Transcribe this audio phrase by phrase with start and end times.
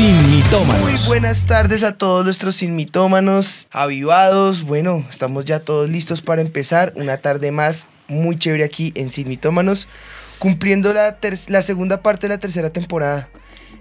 [0.00, 0.80] Sin mitómanos.
[0.80, 4.62] Muy buenas tardes a todos nuestros sin mitómanos, avivados.
[4.62, 9.28] Bueno, estamos ya todos listos para empezar una tarde más muy chévere aquí en Sin
[9.28, 9.88] Mitómanos,
[10.38, 11.18] cumpliendo la,
[11.48, 13.28] la segunda parte de la tercera temporada.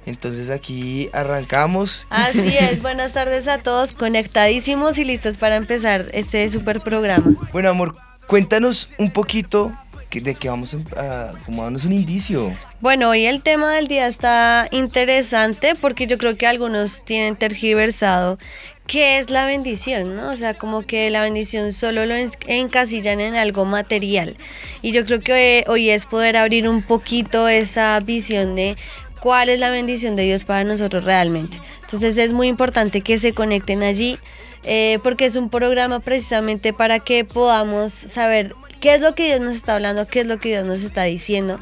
[0.06, 2.06] Entonces aquí arrancamos.
[2.10, 7.32] Así es, buenas tardes a todos, conectadísimos y listos para empezar este super programa.
[7.54, 7.96] Bueno, amor,
[8.28, 9.72] cuéntanos un poquito
[10.12, 12.56] de qué vamos a, como darnos un indicio.
[12.82, 18.40] Bueno, hoy el tema del día está interesante porque yo creo que algunos tienen tergiversado
[18.88, 20.32] qué es la bendición, ¿no?
[20.32, 22.16] O sea, como que la bendición solo lo
[22.48, 24.36] encasillan en algo material.
[24.82, 28.78] Y yo creo que hoy es poder abrir un poquito esa visión de
[29.22, 31.56] cuál es la bendición de Dios para nosotros realmente.
[31.82, 34.18] Entonces es muy importante que se conecten allí.
[34.64, 39.42] Eh, porque es un programa precisamente para que podamos saber qué es lo que Dios
[39.42, 41.60] nos está hablando, qué es lo que Dios nos está diciendo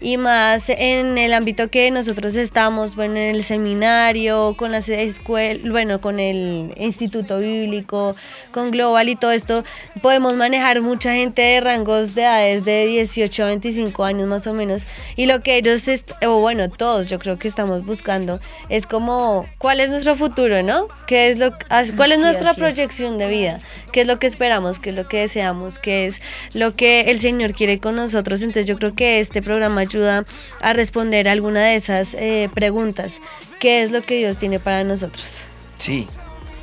[0.00, 5.68] y más en el ámbito que nosotros estamos, bueno, en el seminario, con las escuelas,
[5.70, 8.14] bueno, con el Instituto Bíblico,
[8.52, 9.64] con Global y todo esto,
[10.02, 14.52] podemos manejar mucha gente de rangos de edades de 18 a 25 años más o
[14.52, 15.84] menos y lo que ellos,
[16.26, 20.88] o bueno, todos yo creo que estamos buscando es como cuál es nuestro futuro, ¿no?
[21.06, 21.52] ¿Qué es lo,
[21.96, 23.60] ¿Cuál es nuestra proyección de vida?
[23.92, 24.78] ¿Qué es lo que esperamos?
[24.78, 25.78] ¿Qué es lo que deseamos?
[25.78, 28.42] ¿Qué es lo que el Señor quiere con nosotros?
[28.42, 30.24] Entonces yo creo que este programa ayuda
[30.60, 33.14] a responder alguna de esas eh, preguntas.
[33.60, 35.42] ¿Qué es lo que Dios tiene para nosotros?
[35.78, 36.06] Sí,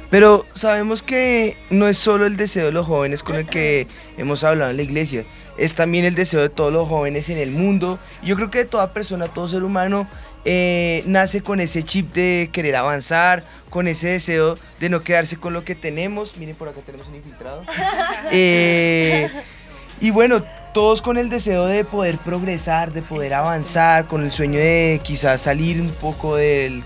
[0.10, 3.88] pero sabemos que no es solo el deseo de los jóvenes con el que
[4.18, 5.26] hemos hablado en la iglesia,
[5.58, 7.98] es también el deseo de todos los jóvenes en el mundo.
[8.24, 10.08] Yo creo que toda persona, todo ser humano
[10.44, 15.54] eh, nace con ese chip de querer avanzar, con ese deseo de no quedarse con
[15.54, 16.38] lo que tenemos.
[16.38, 17.64] Miren, por acá tenemos un infiltrado.
[18.32, 19.30] Eh,
[20.02, 20.44] y bueno,
[20.76, 25.44] todos con el deseo de poder progresar, de poder avanzar, con el sueño de quizás
[25.44, 26.82] salir un poco de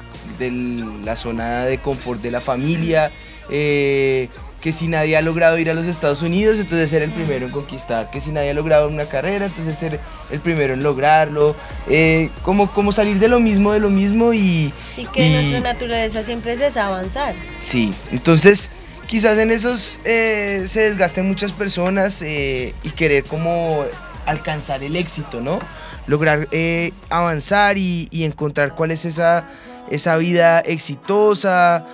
[1.04, 3.12] la zona de confort de la familia.
[3.50, 4.30] Eh,
[4.62, 7.52] que si nadie ha logrado ir a los Estados Unidos, entonces ser el primero en
[7.52, 10.00] conquistar, que si nadie ha logrado una carrera, entonces ser
[10.30, 11.56] el primero en lograrlo,
[11.90, 14.72] eh, como, como salir de lo mismo, de lo mismo y...
[14.98, 17.34] Y que nuestra naturaleza siempre es avanzar.
[17.62, 18.70] Sí, entonces
[19.10, 23.84] quizás en esos eh, se desgasten muchas personas eh, y querer como
[24.28, 25.60] alcanzar el éxito, ¿no?
[26.06, 29.48] Lograr eh, avanzar y, encontrar cuál es esa,
[29.90, 31.86] esa vida exitosa.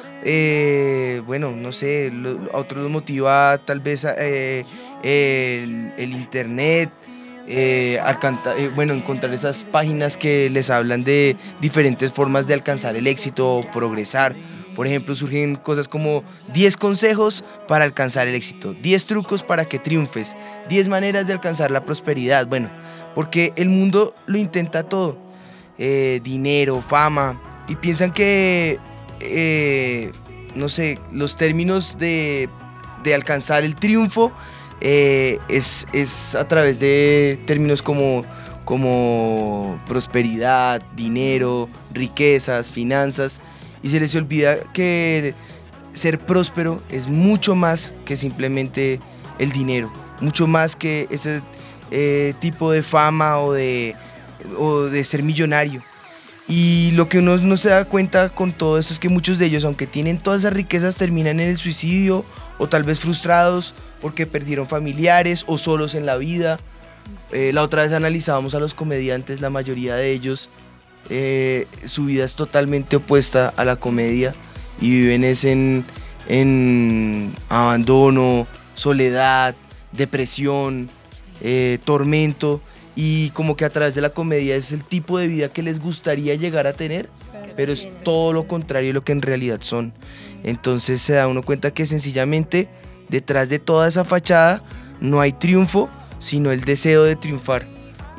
[1.25, 2.11] bueno, no sé,
[2.53, 4.65] a otros los motiva tal vez el,
[5.97, 6.89] el, internet,
[8.75, 14.35] bueno, encontrar esas páginas que les hablan de diferentes formas de alcanzar el éxito, progresar.
[14.75, 19.79] Por ejemplo, surgen cosas como 10 consejos para alcanzar el éxito, 10 trucos para que
[19.79, 20.35] triunfes,
[20.69, 22.45] 10 maneras de alcanzar la prosperidad.
[22.47, 22.69] Bueno,
[23.15, 25.17] porque el mundo lo intenta todo.
[25.77, 27.37] Eh, dinero, fama,
[27.67, 28.79] y piensan que,
[29.19, 30.11] eh,
[30.55, 32.49] no sé, los términos de,
[33.13, 34.31] alcanzar el triunfo
[34.81, 38.23] eh, es, es, a través de términos como,
[38.63, 43.41] como prosperidad, dinero, riquezas, finanzas
[43.83, 45.33] y se les olvida que
[45.93, 48.99] ser próspero es mucho más que simplemente
[49.39, 49.91] el dinero,
[50.21, 51.41] mucho más que ese
[51.91, 53.95] eh, tipo de fama o de,
[54.91, 55.81] de ser millonario.
[56.47, 59.47] Y lo que uno no se da cuenta con todo esto es que muchos de
[59.47, 62.23] ellos, aunque tienen todas esas riquezas, terminan en el suicidio
[62.59, 66.59] o tal vez frustrados porque perdieron familiares o solos en la vida.
[67.31, 70.49] Eh, la otra vez analizábamos a los comediantes, la mayoría de ellos
[71.09, 74.33] eh, su vida es totalmente opuesta a la comedia
[74.81, 75.83] y viven es en,
[77.49, 79.55] abandono, soledad,
[79.91, 80.89] depresión,
[81.41, 82.61] eh, tormento
[82.95, 85.79] y como que a través de la comedia es el tipo de vida que les
[85.79, 87.09] gustaría llegar a tener,
[87.55, 89.93] pero es todo lo contrario de lo que en realidad son.
[90.43, 92.69] Entonces se da uno cuenta que sencillamente
[93.09, 94.63] detrás de toda esa fachada
[95.01, 97.65] no hay triunfo, sino el deseo de triunfar.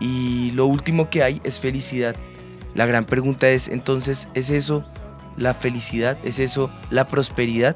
[0.00, 2.14] Y lo último que hay es felicidad.
[2.76, 4.84] La gran pregunta es entonces, ¿es eso
[5.36, 6.18] la felicidad?
[6.24, 7.74] ¿Es eso la prosperidad?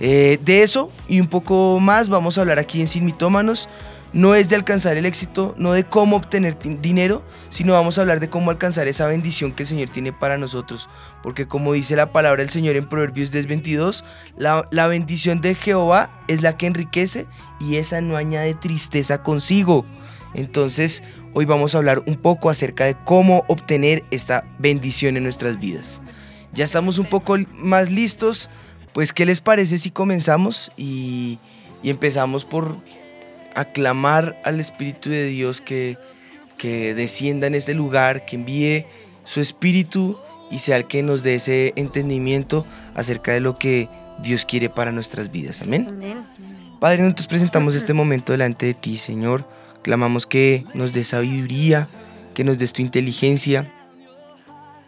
[0.00, 3.68] Eh, de eso y un poco más vamos a hablar aquí en Sin Mitómanos.
[4.12, 8.18] no es de alcanzar el éxito, no de cómo obtener dinero, sino vamos a hablar
[8.18, 10.88] de cómo alcanzar esa bendición que el Señor tiene para nosotros.
[11.22, 14.02] Porque como dice la palabra del Señor en Proverbios 10:22,
[14.36, 17.28] la, la bendición de Jehová es la que enriquece
[17.60, 19.86] y esa no añade tristeza consigo.
[20.34, 21.02] Entonces,
[21.34, 26.02] hoy vamos a hablar un poco acerca de cómo obtener esta bendición en nuestras vidas.
[26.52, 28.50] Ya estamos un poco más listos,
[28.92, 31.38] pues ¿qué les parece si comenzamos y,
[31.82, 32.76] y empezamos por
[33.54, 35.96] aclamar al Espíritu de Dios que,
[36.58, 38.86] que descienda en este lugar, que envíe
[39.24, 40.18] su Espíritu
[40.50, 43.88] y sea el que nos dé ese entendimiento acerca de lo que
[44.22, 45.62] Dios quiere para nuestras vidas.
[45.62, 45.86] Amén.
[45.88, 46.26] Amén.
[46.80, 49.46] Padre, nosotros presentamos este momento delante de ti, Señor.
[49.82, 51.88] Clamamos que nos des sabiduría,
[52.34, 53.72] que nos des tu inteligencia.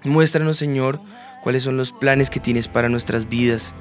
[0.05, 1.01] Muéstranos, Señor,
[1.43, 3.75] cuáles son los planes que tienes para nuestras vidas.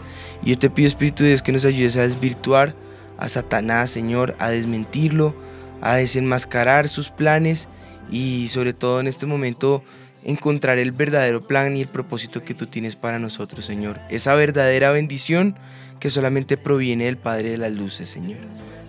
[0.43, 2.75] Y yo te pido, Espíritu de Dios, que nos ayudes a desvirtuar
[3.17, 5.35] a Satanás, Señor, a desmentirlo,
[5.81, 7.67] a desenmascarar sus planes
[8.09, 9.83] y sobre todo en este momento
[10.23, 13.99] encontrar el verdadero plan y el propósito que tú tienes para nosotros, Señor.
[14.09, 15.55] Esa verdadera bendición
[15.99, 18.39] que solamente proviene del Padre de las Luces, Señor.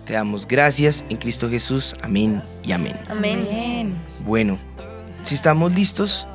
[0.05, 1.95] Te damos gracias en Cristo Jesús.
[2.01, 2.99] Amén y amén.
[3.09, 3.95] Amén.
[4.25, 4.59] Bueno,
[5.23, 6.27] si estamos listos,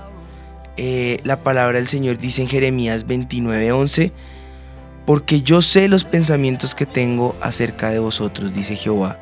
[0.78, 4.12] eh, la palabra del Señor dice en Jeremías 29:11,
[5.04, 9.18] porque yo sé los pensamientos que tengo acerca de vosotros, dice Jehová,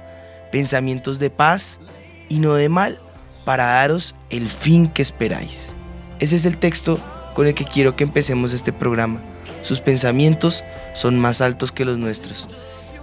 [0.53, 1.81] pensamientos de paz
[2.29, 3.01] y no de mal,
[3.45, 5.75] para daros el fin que esperáis.
[6.21, 7.01] Ese es el texto
[7.35, 9.21] con el que quiero que empecemos este programa.
[9.63, 10.65] Sus pensamientos
[10.95, 12.49] son más altos que los nuestros.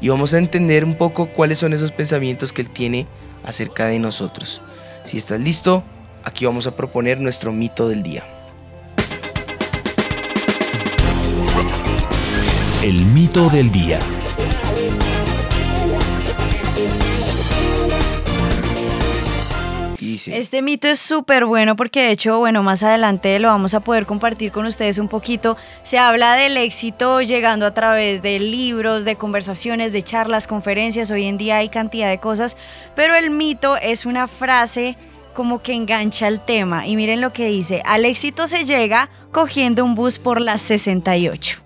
[0.04, 3.08] Y vamos a entender un poco cuáles son esos pensamientos que Él tiene
[3.46, 4.62] acerca de nosotros.
[5.06, 5.82] Si estás listo,
[6.26, 8.26] aquí vamos a proponer nuestro mito del día.
[12.82, 14.02] El mito del día.
[20.14, 23.80] Dice, Este mito es súper bueno porque de hecho, bueno, más adelante lo vamos a
[23.82, 25.58] poder compartir con ustedes un poquito.
[25.84, 31.12] Se habla del éxito llegando a través de libros, de conversaciones, de charlas, conferencias.
[31.12, 32.58] Hoy en día hay cantidad de cosas,
[32.96, 34.98] pero el mito es una frase
[35.34, 36.88] como que engancha el tema.
[36.88, 41.60] Y miren lo que dice, al éxito se llega cogiendo un bus por las 68.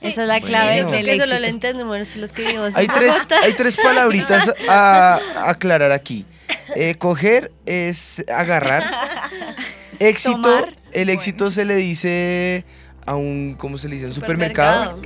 [0.00, 1.26] Esa es la clave creo del que éxito.
[1.28, 6.26] solo lo entendemos los que vivimos hay tres, hay tres palabritas a, a aclarar aquí.
[6.76, 8.84] Eh, coger es agarrar.
[9.98, 10.76] Éxito, Tomar.
[10.92, 12.64] el éxito se le dice
[13.06, 14.06] a un, ¿cómo se le dice?
[14.06, 15.00] Un supermercado.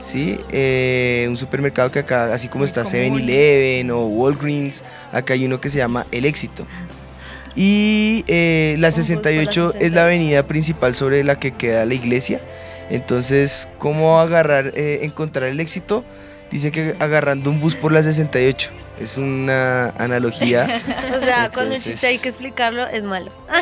[0.00, 3.18] Sí, eh, un supermercado que acá, así como Muy está común.
[3.18, 6.66] 7-Eleven o Walgreens, acá hay uno que se llama El Éxito.
[7.56, 10.00] Y eh, la Un bus por la 68 es la 68.
[10.00, 12.40] avenida principal sobre la que queda la iglesia.
[12.90, 16.04] Entonces, ¿cómo agarrar, eh, encontrar el éxito?
[16.50, 18.70] Dice que agarrando un bus por la 68.
[18.98, 20.64] Es una analogía.
[21.16, 23.30] O sea, cuando un Entonces- chiste hay que explicarlo, es malo.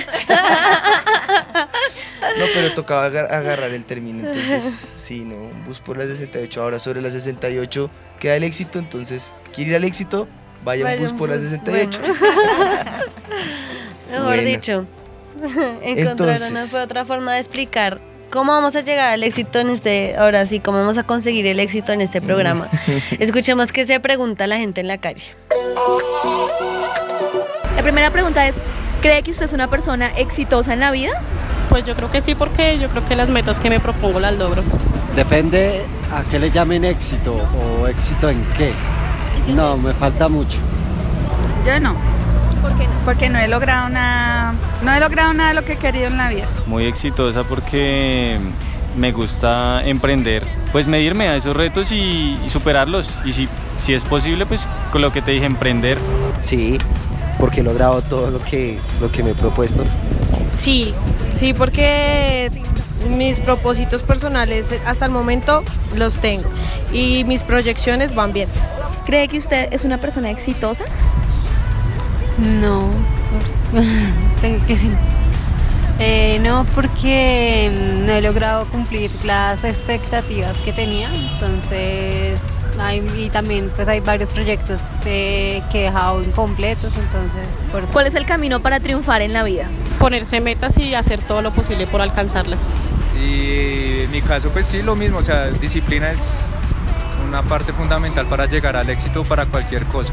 [2.39, 4.27] No, pero tocaba agar- agarrar el término.
[4.29, 6.63] Entonces, sí, no, un bus por la 68.
[6.63, 8.79] Ahora sobre la 68 queda el éxito.
[8.79, 10.27] Entonces, ¿quiere ir al éxito?
[10.65, 12.01] Vaya un bus por la bus, 68.
[14.11, 14.43] Mejor Bueno.
[14.43, 14.87] dicho,
[15.83, 16.71] encontrar una Entonces.
[16.71, 18.01] fue otra forma de explicar
[18.35, 21.61] cómo vamos a llegar al éxito en este, ahora sí, cómo vamos a conseguir el
[21.61, 22.67] éxito en este programa.
[23.21, 25.23] Escuchemos qué se pregunta la gente en la calle.
[27.77, 28.57] La primera pregunta es,
[29.01, 31.13] ¿cree que usted es una persona exitosa en la vida?
[31.69, 34.37] Pues yo creo que sí, porque yo creo que las metas que me propongo las
[34.37, 34.65] logro.
[35.15, 35.83] Depende
[36.13, 38.73] a qué le llamen éxito o éxito en qué.
[39.55, 40.59] No, me falta mucho.
[41.65, 41.95] Yo no,
[42.64, 42.94] ¿Por qué no?
[43.05, 46.16] porque no he logrado nada, no he logrado nada de lo que he querido en
[46.16, 46.47] la vida.
[46.66, 48.38] Muy exitosa porque
[48.97, 50.42] me gusta emprender,
[50.73, 53.21] pues medirme a esos retos y, y superarlos.
[53.26, 55.99] Y si, si es posible, pues con lo que te dije, emprender.
[56.42, 56.78] Sí,
[57.38, 59.85] porque he logrado todo lo que, lo que me he propuesto.
[60.54, 60.94] Sí,
[61.30, 62.50] sí, porque
[63.11, 65.62] mis propósitos personales hasta el momento
[65.94, 66.49] los tengo
[66.92, 68.49] y mis proyecciones van bien.
[69.04, 70.85] ¿Cree que usted es una persona exitosa?
[72.38, 72.88] No,
[74.41, 74.93] tengo que decir.
[75.99, 77.71] Eh, no, porque
[78.05, 82.41] no he logrado cumplir las expectativas que tenía, entonces,
[82.81, 87.93] hay, y también pues hay varios proyectos eh, que he dejado incompletos, entonces, por eso.
[87.93, 89.69] ¿Cuál es el camino para triunfar en la vida?
[90.00, 92.71] Ponerse metas y hacer todo lo posible por alcanzarlas.
[93.17, 96.38] Y en mi caso, pues sí, lo mismo, o sea, disciplina es
[97.29, 100.12] una parte fundamental para llegar al éxito para cualquier cosa.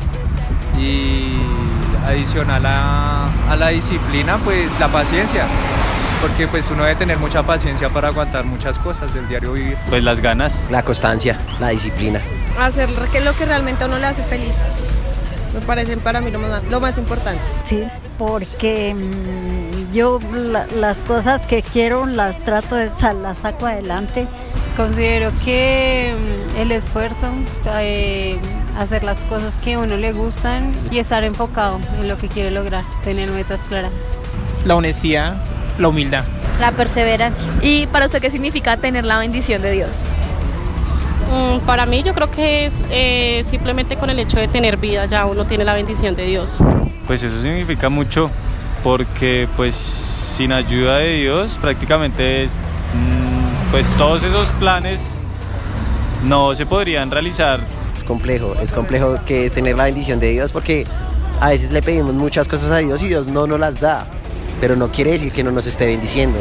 [0.77, 1.33] Y
[2.05, 5.45] adicional a, a la disciplina, pues la paciencia,
[6.21, 9.77] porque pues uno debe tener mucha paciencia para aguantar muchas cosas del diario vivir.
[9.89, 10.67] Pues las ganas.
[10.69, 12.21] La constancia, la disciplina.
[12.59, 14.53] Hacer que lo que realmente a uno le hace feliz.
[15.53, 17.41] Me parecen para mí lo más, lo más importante.
[17.65, 17.83] Sí,
[18.17, 22.89] porque mm, yo la- las cosas que quiero las trato de
[23.21, 24.27] las saco adelante.
[24.77, 26.13] Considero que
[26.55, 27.27] mm, el esfuerzo,
[27.79, 28.37] eh,
[28.77, 32.51] hacer las cosas que a uno le gustan y estar enfocado en lo que quiere
[32.51, 33.91] lograr, tener metas claras.
[34.65, 35.35] La honestidad,
[35.77, 36.23] la humildad.
[36.59, 37.45] La perseverancia.
[37.61, 39.99] ¿Y para usted qué significa tener la bendición de Dios?
[41.31, 45.05] Mm, para mí yo creo que es eh, simplemente con el hecho de tener vida
[45.05, 46.57] ya uno tiene la bendición de Dios.
[47.07, 48.29] Pues eso significa mucho,
[48.83, 52.59] porque pues sin ayuda de Dios prácticamente es,
[52.93, 55.21] mm, pues todos esos planes
[56.23, 57.61] no se podrían realizar.
[58.11, 60.85] Es complejo, es complejo que es tener la bendición de Dios porque
[61.39, 64.05] a veces le pedimos muchas cosas a Dios y Dios no nos las da,
[64.59, 66.37] pero no quiere decir que no nos esté bendiciendo.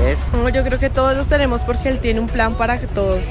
[0.00, 0.20] ¿Ves?
[0.32, 3.22] No, yo creo que todos los tenemos porque Él tiene un plan para que todos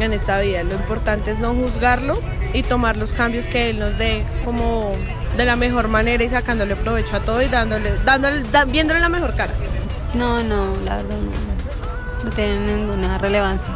[0.00, 0.62] en esta vida.
[0.62, 2.18] Lo importante es no juzgarlo
[2.54, 4.90] y tomar los cambios que Él nos dé como
[5.36, 9.08] de la mejor manera y sacándole provecho a todo y dándole, dándole, da- viéndole la
[9.10, 9.52] mejor cara.
[10.14, 13.68] No, no, la verdad no, no tiene ninguna relevancia.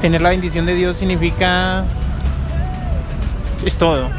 [0.00, 1.84] Tener la bendición de Dios significa...
[3.66, 4.10] Es todo.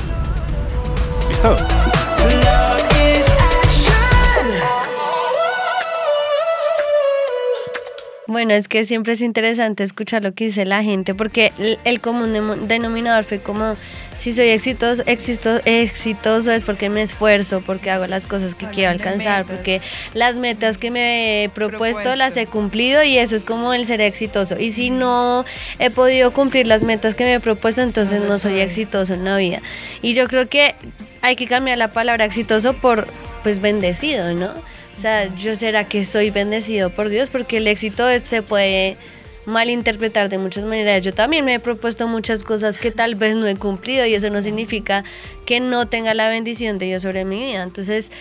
[8.28, 11.54] Bueno, es que siempre es interesante escuchar lo que dice la gente porque
[11.84, 12.34] el, común
[12.68, 13.76] denominador fue como
[14.16, 18.90] si soy exitoso, exito- exitoso es porque me esfuerzo, porque hago las cosas que quiero
[18.90, 19.80] alcanzar, porque
[20.16, 24.02] las metas que me he propuesto las he cumplido y eso es como el ser
[24.02, 24.58] exitoso.
[24.58, 25.46] Y si no
[25.78, 29.38] he podido cumplir las metas que me he propuesto, entonces no soy exitoso en la
[29.38, 29.62] vida.
[30.02, 30.74] Y yo creo que
[31.22, 33.06] hay que cambiar la palabra exitoso por
[33.44, 34.52] pues bendecido, ¿no?
[34.96, 38.98] O sea, yo será que soy bendecido por Dios porque el éxito se puede
[39.46, 41.02] malinterpretar de muchas maneras.
[41.02, 44.30] Yo también me he propuesto muchas cosas que tal vez no he cumplido y eso
[44.30, 45.04] no significa
[45.46, 47.64] que no tenga la bendición de Dios sobre mi vida.
[47.64, 48.12] Entonces,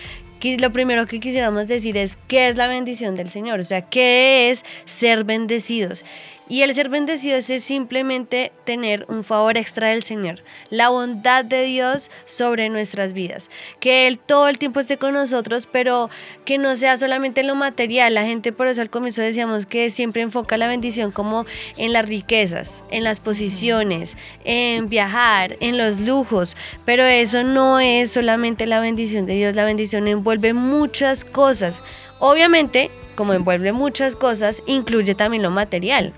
[0.59, 4.51] lo primero que quisiéramos decir es qué es la bendición del Señor, o sea, qué
[4.51, 6.05] es ser bendecidos.
[6.47, 11.63] Y el ser bendecidos es simplemente tener un favor extra del Señor, la bondad de
[11.63, 13.49] Dios sobre nuestras vidas,
[13.79, 16.09] que Él todo el tiempo esté con nosotros, pero
[16.45, 18.13] que no sea solamente en lo material.
[18.13, 21.45] La gente por eso al comienzo decíamos que siempre enfoca la bendición como
[21.77, 28.11] en las riquezas, en las posiciones, en viajar, en los lujos, pero eso no es
[28.11, 31.81] solamente la bendición de Dios, la bendición envuelve muchas cosas.
[32.19, 36.13] Obviamente, como envuelve muchas cosas, incluye también lo material.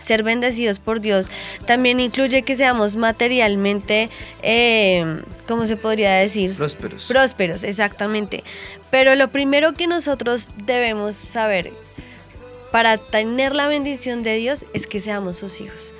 [0.00, 1.30] Ser bendecidos por Dios
[1.66, 4.10] también incluye que seamos materialmente,
[4.42, 6.54] eh, ¿cómo se podría decir?
[6.54, 7.06] Prósperos.
[7.06, 8.44] Prósperos, exactamente.
[8.90, 11.72] Pero lo primero que nosotros debemos saber
[12.70, 15.92] para tener la bendición de Dios es que seamos sus hijos.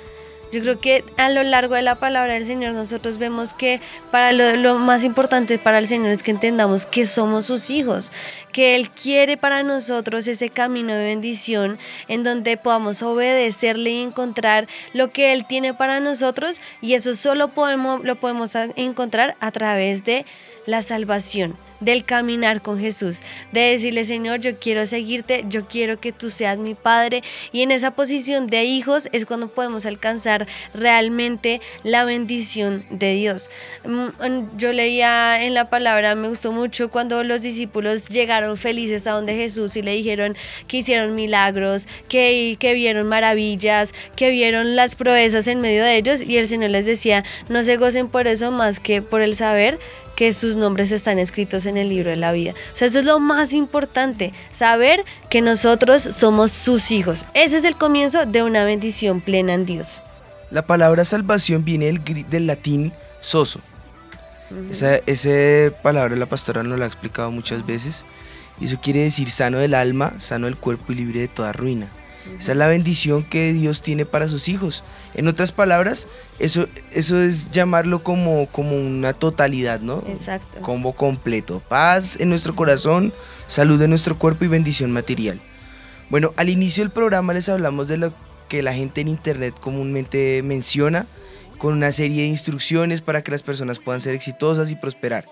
[0.51, 4.31] Yo creo que a lo largo de la palabra del Señor nosotros vemos que para
[4.31, 8.11] lo, más importante para el Señor es que entendamos que somos sus hijos,
[8.51, 11.77] que Él quiere para nosotros ese camino de bendición
[12.07, 17.49] en donde podamos obedecerle y encontrar lo que Él tiene para nosotros y eso solo
[17.49, 20.25] podemos, lo podemos encontrar a través de
[20.65, 23.21] la salvación del caminar con Jesús,
[23.51, 27.23] de decirle, Señor, yo quiero seguirte, yo quiero que tú seas mi Padre.
[27.51, 33.49] Y en esa posición de hijos es cuando podemos alcanzar realmente la bendición de Dios.
[33.85, 39.11] Mm, Yo leía en la palabra, me gustó mucho cuando los discípulos llegaron felices a
[39.11, 40.35] donde Jesús y le dijeron
[40.67, 46.21] que hicieron milagros, que, que vieron maravillas, que vieron las proezas en medio de ellos.
[46.21, 49.79] Y el Señor les decía, no se gocen por eso más que por el saber
[50.19, 52.53] que sus nombres están escritos en el libro de la vida.
[52.73, 57.25] O sea, eso es lo más importante, saber que nosotros somos sus hijos.
[57.33, 60.01] Ese es el comienzo de una bendición plena en Dios.
[60.51, 63.61] La palabra salvación viene del, latín soso.
[64.69, 68.05] Esa, esa palabra la pastora nos la ha explicado muchas veces.
[68.59, 71.87] Y eso quiere decir sano del alma, sano del cuerpo y libre de toda ruina.
[72.37, 74.83] Esa es la bendición que Dios tiene para sus hijos.
[75.13, 76.07] En otras palabras,
[76.39, 80.03] eso, eso es llamarlo como, como una totalidad, ¿no?
[80.07, 80.61] Exacto.
[80.61, 81.61] Combo completo.
[81.67, 83.13] Paz en nuestro corazón,
[83.47, 85.39] salud en nuestro cuerpo y bendición material.
[86.09, 88.13] Bueno, al inicio del programa les hablamos de lo
[88.47, 91.05] que la gente en internet comúnmente menciona,
[91.57, 95.25] con una serie de instrucciones para que las personas puedan ser exitosas y prosperar.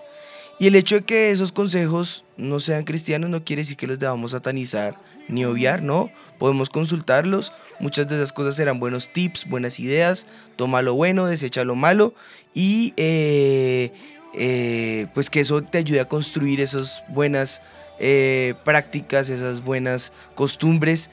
[0.58, 3.98] Y el hecho de que esos consejos no sean cristianos no quiere decir que los
[3.98, 4.96] debamos satanizar
[5.28, 6.10] ni obviar, no.
[6.38, 7.52] Podemos consultarlos.
[7.78, 10.26] Muchas de esas cosas serán buenos tips, buenas ideas.
[10.56, 12.12] Toma lo bueno, desecha lo malo.
[12.54, 13.92] Y eh,
[14.34, 17.62] eh, pues que eso te ayude a construir esas buenas
[18.00, 21.08] eh, prácticas, esas buenas costumbres.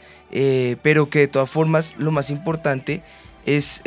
[0.81, 3.03] pero que de todas formas lo más importante
[3.45, 3.81] es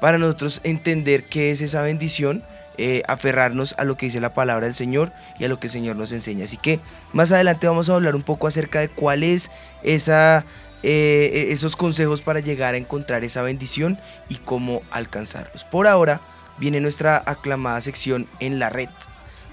[0.00, 2.44] para nosotros entender qué es esa bendición
[2.78, 5.70] eh, aferrarnos a lo que dice la palabra del Señor y a lo que el
[5.70, 6.44] Señor nos enseña.
[6.44, 6.80] Así que
[7.12, 9.50] más adelante vamos a hablar un poco acerca de cuál es
[9.82, 10.44] esa,
[10.82, 15.64] eh, esos consejos para llegar a encontrar esa bendición y cómo alcanzarlos.
[15.64, 16.20] Por ahora
[16.58, 18.88] viene nuestra aclamada sección en la red.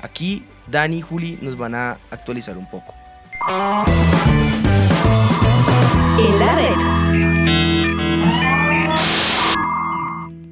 [0.01, 2.93] Aquí Dani y Juli nos van a actualizar un poco.
[6.17, 7.40] En la red.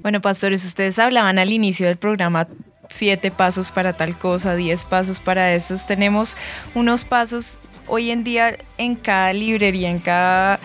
[0.02, 2.48] Bueno, pastores, ustedes hablaban al inicio del programa
[2.90, 5.86] siete pasos para tal cosa, diez pasos para estos.
[5.86, 6.36] Tenemos
[6.74, 10.60] unos pasos hoy en día en cada librería, en cada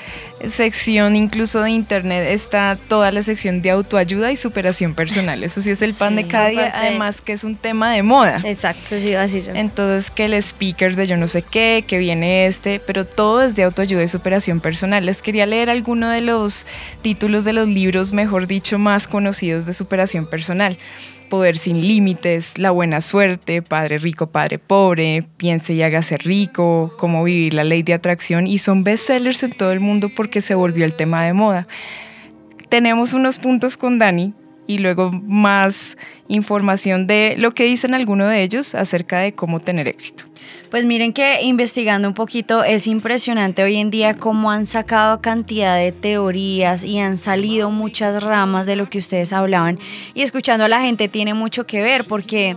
[0.49, 5.43] sección incluso de internet está toda la sección de autoayuda y superación personal.
[5.43, 8.41] Eso sí es el pan de cada día, además que es un tema de moda.
[8.45, 9.53] Exacto, sí, así yo.
[9.55, 13.55] Entonces que el speaker de yo no sé qué, que viene este, pero todo es
[13.57, 15.07] de autoayuda y superación personal.
[15.07, 16.67] Les quería leer alguno de los
[17.03, 20.77] títulos de los libros, mejor dicho, más conocidos de superación personal.
[21.29, 27.25] Poder sin límites, La buena suerte, Padre rico, Padre pobre, Piense y hágase rico, Cómo
[27.25, 30.85] vivir la ley de atracción y son bestsellers en todo el mundo porque se volvió
[30.85, 31.67] el tema de moda.
[32.69, 34.35] Tenemos unos puntos con Dani
[34.67, 35.97] y luego más
[36.29, 40.25] información de lo que dicen algunos de ellos acerca de cómo tener éxito.
[40.71, 45.77] Pues miren que investigando un poquito es impresionante hoy en día cómo han sacado cantidad
[45.77, 49.79] de teorías y han salido muchas ramas de lo que ustedes hablaban.
[50.15, 52.57] Y escuchando a la gente tiene mucho que ver porque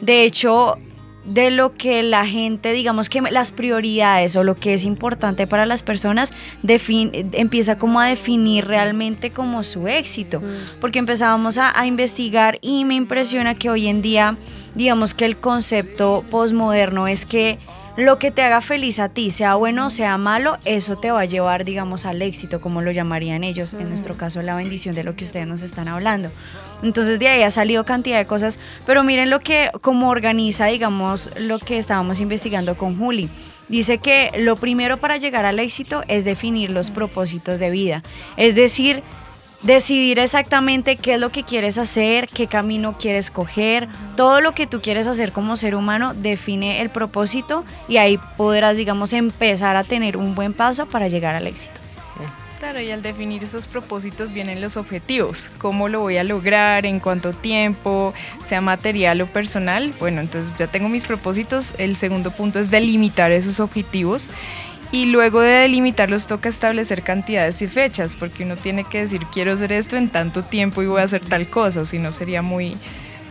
[0.00, 0.76] de hecho
[1.24, 5.66] de lo que la gente, digamos que las prioridades o lo que es importante para
[5.66, 6.32] las personas,
[6.64, 10.42] empieza como a definir realmente como su éxito.
[10.80, 14.36] Porque empezábamos a, a investigar y me impresiona que hoy en día,
[14.74, 17.58] digamos que el concepto posmoderno es que
[17.96, 21.20] lo que te haga feliz a ti, sea bueno o sea malo, eso te va
[21.20, 25.04] a llevar, digamos, al éxito, como lo llamarían ellos, en nuestro caso la bendición de
[25.04, 26.30] lo que ustedes nos están hablando.
[26.82, 31.30] Entonces de ahí ha salido cantidad de cosas, pero miren lo que, como organiza, digamos,
[31.38, 33.28] lo que estábamos investigando con Juli.
[33.68, 38.02] Dice que lo primero para llegar al éxito es definir los propósitos de vida,
[38.36, 39.02] es decir,
[39.62, 44.66] decidir exactamente qué es lo que quieres hacer, qué camino quieres coger, todo lo que
[44.66, 49.84] tú quieres hacer como ser humano define el propósito y ahí podrás, digamos, empezar a
[49.84, 51.82] tener un buen paso para llegar al éxito.
[52.62, 55.50] Claro, y al definir esos propósitos vienen los objetivos.
[55.58, 56.86] ¿Cómo lo voy a lograr?
[56.86, 58.14] ¿En cuánto tiempo?
[58.44, 59.92] Sea material o personal.
[59.98, 61.74] Bueno, entonces ya tengo mis propósitos.
[61.78, 64.30] El segundo punto es delimitar esos objetivos.
[64.92, 69.54] Y luego de delimitarlos toca establecer cantidades y fechas, porque uno tiene que decir quiero
[69.54, 72.42] hacer esto en tanto tiempo y voy a hacer tal cosa, o si no sería
[72.42, 72.76] muy,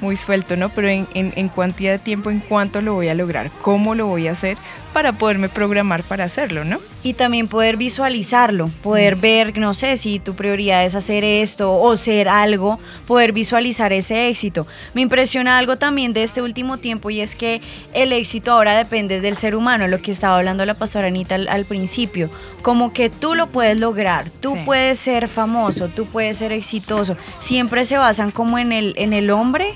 [0.01, 0.69] muy suelto, ¿no?
[0.69, 4.07] Pero en, en, en cantidad de tiempo, en cuánto lo voy a lograr, cómo lo
[4.07, 4.57] voy a hacer
[4.91, 6.79] para poderme programar para hacerlo, ¿no?
[7.03, 11.95] Y también poder visualizarlo, poder ver, no sé, si tu prioridad es hacer esto o
[11.95, 14.67] ser algo, poder visualizar ese éxito.
[14.93, 17.61] Me impresiona algo también de este último tiempo y es que
[17.93, 21.47] el éxito ahora depende del ser humano, lo que estaba hablando la pastora Anita al,
[21.47, 22.29] al principio,
[22.61, 24.61] como que tú lo puedes lograr, tú Sí.
[24.65, 29.29] puedes ser famoso, tú puedes ser exitoso, siempre se basan como en el, en el
[29.31, 29.75] hombre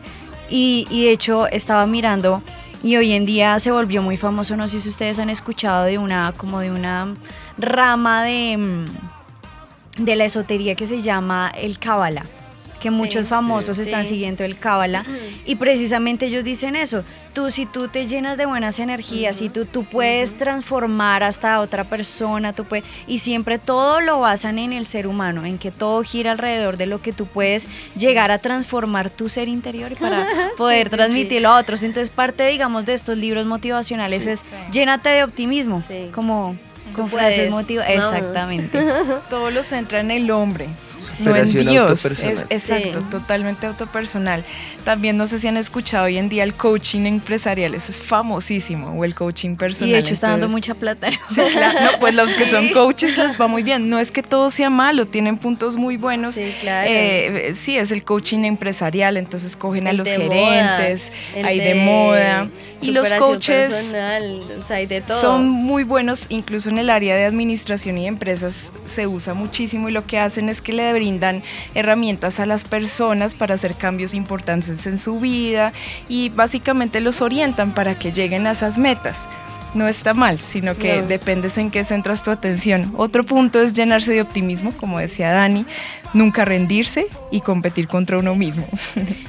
[0.49, 2.43] y, y de hecho estaba mirando
[2.85, 5.97] y hoy en día se volvió muy famoso, no sé si ustedes han escuchado de
[5.97, 7.15] una, como de una
[7.57, 12.27] rama de, mm, de la esotería que se llama el Cábala
[12.85, 13.83] que muchos famosos sí.
[13.83, 15.05] están siguiendo el Cábala
[15.43, 19.65] y precisamente ellos dicen eso, tú si tú te llenas de buenas energías, si tú,
[19.65, 24.71] tú puedes transformar hasta a otra persona, tú puedes, y siempre todo lo basan en
[24.71, 27.67] el ser humano, en que todo gira alrededor de lo que tú puedes
[27.97, 31.81] llegar a transformar tu ser interior y para poder Sí, sí, transmitirlo a otros.
[31.81, 34.29] Entonces parte, digamos, de estos libros motivacionales Sí.
[34.29, 36.55] es llénate de optimismo, como
[36.95, 37.89] con frases motivadas.
[37.95, 38.79] Exactamente.
[39.31, 40.67] Todo lo centra en el hombre,
[41.23, 42.05] no en Dios.
[42.05, 42.33] autopersonal.
[42.49, 43.05] Es, exacto, Sí.
[43.09, 44.43] totalmente autopersonal.
[44.83, 48.91] También no sé si han escuchado hoy en día el coaching empresarial, eso es famosísimo,
[48.99, 49.89] o el coaching personal.
[49.89, 51.09] Y de hecho está dando mucha plata.
[51.35, 51.79] Sí, claro.
[51.81, 53.89] No, pues los que son coaches les va muy bien.
[53.89, 56.35] No es que todo sea malo, tienen puntos muy buenos.
[56.35, 56.87] Sí, claro.
[56.89, 61.59] Eh, sí, es el coaching empresarial, entonces cogen a El los de gerentes, moda, hay
[61.59, 62.47] de, de moda.
[62.81, 65.19] Y los coaches personal, o sea, hay de todo.
[65.19, 69.89] son muy buenos, incluso en el área de administración y de empresas se usa muchísimo
[69.89, 71.43] y lo que hacen es que le brindan
[71.75, 75.73] herramientas a las personas para hacer cambios importantes en su vida
[76.09, 79.29] y básicamente los orientan para que lleguen a esas metas.
[79.73, 81.07] No está mal, sino que No.
[81.07, 82.93] dependes en qué centras tu atención.
[82.95, 85.65] Otro punto es llenarse de optimismo, como decía Dani,
[86.13, 88.65] nunca rendirse y competir contra uno mismo.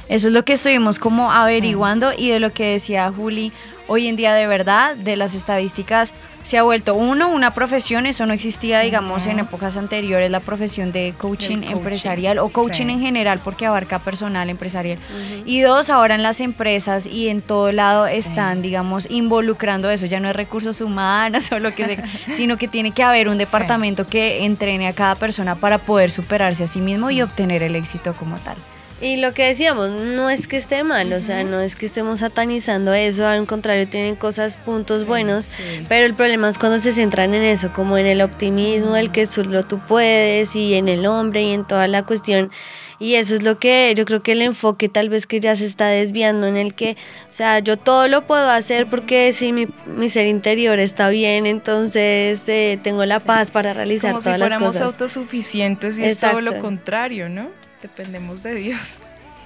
[0.07, 3.51] Eso es lo que estuvimos como averiguando y de lo que decía Juli,
[3.87, 6.13] hoy en día de verdad, de las estadísticas,
[6.47, 10.93] se ha vuelto uno, una profesión, eso no existía, digamos, en épocas anteriores, la profesión
[10.93, 12.91] de coaching, coaching, empresarial o coaching sí.
[12.93, 14.97] en general porque abarca personal, empresarial.
[15.45, 20.21] Y dos, ahora en las empresas y en todo lado están, digamos, involucrando eso, ya
[20.21, 24.05] no es recursos humanos o lo que sea, sino que tiene que haber un departamento
[24.05, 28.13] que entrene a cada persona para poder superarse a sí mismo y obtener el éxito
[28.13, 28.55] como tal.
[28.99, 32.21] Y lo que decíamos, no es que esté mal, o sea, no es que estemos
[32.21, 35.51] satanizando eso, al contrario, tienen cosas, puntos buenos,
[35.87, 39.27] pero el problema es cuando se centran en eso, como en el optimismo, el que
[39.27, 42.49] solo tú puedes, y en el hombre, y en toda la cuestión.
[42.97, 45.65] Y eso es lo que yo creo que el enfoque tal vez que ya se
[45.65, 46.97] está desviando, en el que,
[47.29, 51.45] o sea, yo todo lo puedo hacer porque si mi, mi ser interior está bien,
[51.45, 54.81] entonces eh, tengo la paz para realizar Como si todas las fuéramos cosas.
[54.87, 56.65] autosuficientes y es todo lo Exacto.
[56.65, 57.66] contrario, ¿no?
[57.81, 58.97] Dependemos de Dios.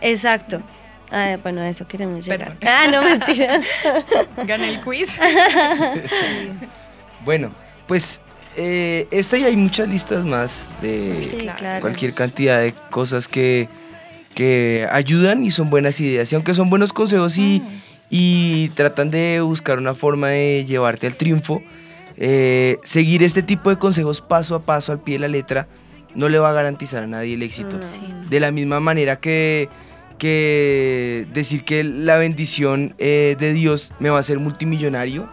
[0.02, 0.62] Exacto.
[1.12, 2.56] Ah, bueno, a eso queremos llegar.
[2.66, 3.64] Ah, no, mentiras.
[4.46, 5.20] Gané el quiz.
[7.24, 7.52] Bueno,
[7.88, 8.20] pues
[8.58, 11.82] eh, esta y hay muchas listas más de Sí, claro.
[11.82, 13.70] cualquier cantidad de cosas que,
[14.34, 16.32] que ayudan y son buenas ideas.
[16.32, 17.62] Y aunque son buenos consejos y,
[18.10, 21.62] y tratan de buscar una forma de llevarte al triunfo,
[22.18, 25.68] eh, seguir este tipo de consejos paso a paso al pie de la letra
[26.16, 27.80] no le va a garantizar a nadie el éxito.
[28.30, 29.70] De la misma manera que,
[30.18, 35.28] que decir que la bendición eh, de Dios me va a hacer multimillonario,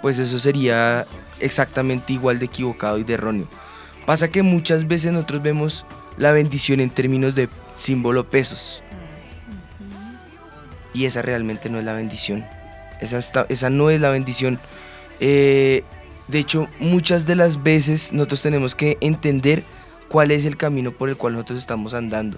[0.00, 1.06] pues eso sería
[1.40, 3.46] exactamente igual de equivocado y de erróneo.
[4.06, 5.84] Pasa que muchas veces nosotros vemos
[6.18, 8.82] la bendición en términos de símbolo pesos.
[10.94, 12.44] Y esa realmente no es la bendición.
[13.00, 14.58] Esa, está- esa no es la bendición.
[15.20, 15.84] Eh,
[16.28, 19.62] de hecho, muchas de las veces nosotros tenemos que entender
[20.12, 22.36] cuál es el camino por el cual nosotros estamos andando.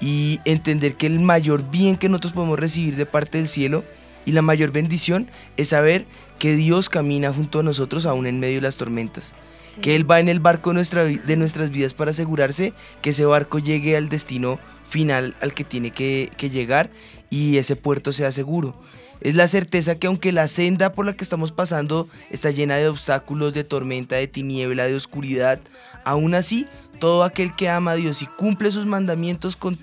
[0.00, 3.84] Y entender que el mayor bien que nosotros podemos recibir de parte del cielo
[4.26, 6.06] y la mayor bendición es saber
[6.40, 9.34] que Dios camina junto a nosotros aún en medio de las tormentas.
[9.80, 13.10] Que Él va en el barco de, nuestra vi- de nuestras vidas para asegurarse que
[13.10, 16.90] ese barco llegue al destino final al que tiene que, que llegar
[17.30, 18.74] y ese puerto sea seguro.
[19.20, 22.88] Es la certeza que aunque la senda por la que estamos pasando está llena de
[22.88, 25.60] obstáculos, de tormenta, de tiniebla, de oscuridad,
[26.04, 26.66] aún así
[26.98, 29.78] todo aquel que ama a Dios y cumple sus mandamientos con,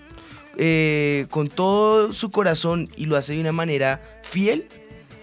[0.58, 4.68] eh, con todo su corazón y lo hace de una manera fiel,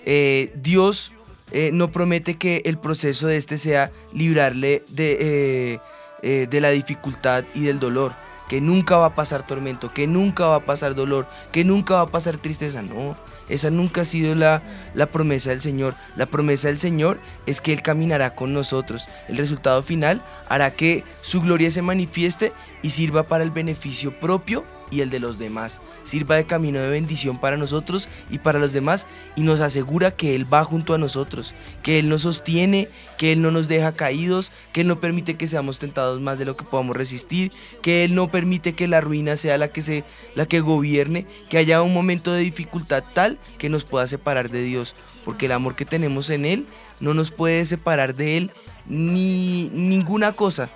[0.07, 1.13] eh, Dios
[1.51, 5.81] eh, no promete que el proceso de este sea librarle de, eh,
[6.23, 8.13] eh, de la dificultad y del dolor,
[8.49, 12.01] que nunca va a pasar tormento, que nunca va a pasar dolor, que nunca va
[12.03, 13.17] a pasar tristeza, no.
[13.49, 14.63] Esa nunca ha sido la,
[14.95, 15.95] la promesa del Señor.
[16.17, 19.09] La promesa del Señor es que Él caminará con nosotros.
[19.29, 24.65] El resultado final hará que su gloria se manifieste y sirva para el beneficio propio
[24.91, 25.81] y el de los demás.
[26.05, 30.35] Sirva de camino de bendición para nosotros y para los demás y nos asegura que
[30.35, 34.53] Él va junto a nosotros, que Él nos sostiene, que Él no nos deja caídos,
[34.73, 38.15] que Él no permite que seamos tentados más de lo que podamos resistir, que Él
[38.15, 41.95] no permite que la ruina sea la que, se, la que gobierne, que haya un
[41.95, 46.31] momento de dificultad tal que nos pueda separar de Dios, porque el amor que tenemos
[46.31, 46.67] en Él
[47.01, 48.51] no nos puede separar de Él
[48.87, 50.69] ni ninguna cosa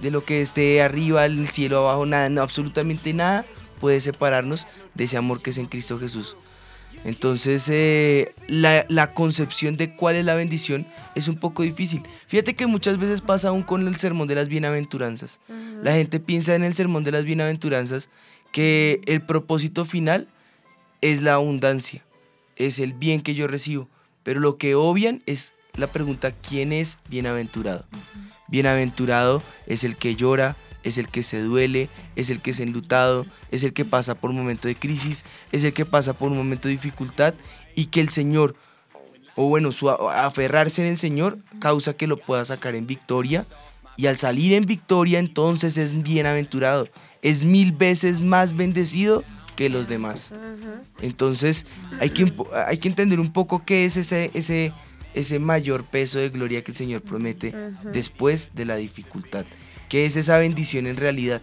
[0.00, 3.44] de lo que esté arriba, el cielo abajo, nada, no, absolutamente nada
[3.78, 6.36] puede separarnos de ese amor que es en Cristo Jesús.
[7.04, 10.84] Entonces, eh, la, la concepción de cuál es la bendición
[11.14, 12.02] es un poco difícil.
[12.26, 15.40] Fíjate que muchas veces pasa aún con el sermón de las bienaventuranzas.
[15.82, 18.08] La gente piensa en el sermón de las bienaventuranzas
[18.50, 20.26] que el propósito final
[21.00, 22.04] es la abundancia,
[22.56, 23.88] es el bien que yo recibo.
[24.24, 27.86] Pero lo que obvian es la pregunta, ¿quién es bienaventurado?
[28.48, 33.26] Bienaventurado es el que llora, es el que se duele, es el que es enlutado,
[33.50, 36.36] es el que pasa por un momento de crisis, es el que pasa por un
[36.36, 37.34] momento de dificultad
[37.74, 38.54] y que el Señor,
[39.36, 43.46] o bueno, su aferrarse en el Señor causa que lo pueda sacar en victoria
[43.96, 46.88] y al salir en victoria entonces es bienaventurado,
[47.20, 49.24] es mil veces más bendecido
[49.56, 50.32] que los demás.
[51.00, 51.66] Entonces
[52.00, 52.32] hay que,
[52.66, 54.72] hay que entender un poco qué es ese, ese,
[55.14, 57.54] ese mayor peso de gloria que el Señor promete
[57.92, 59.44] después de la dificultad.
[59.88, 61.40] ¿Qué es esa bendición en realidad?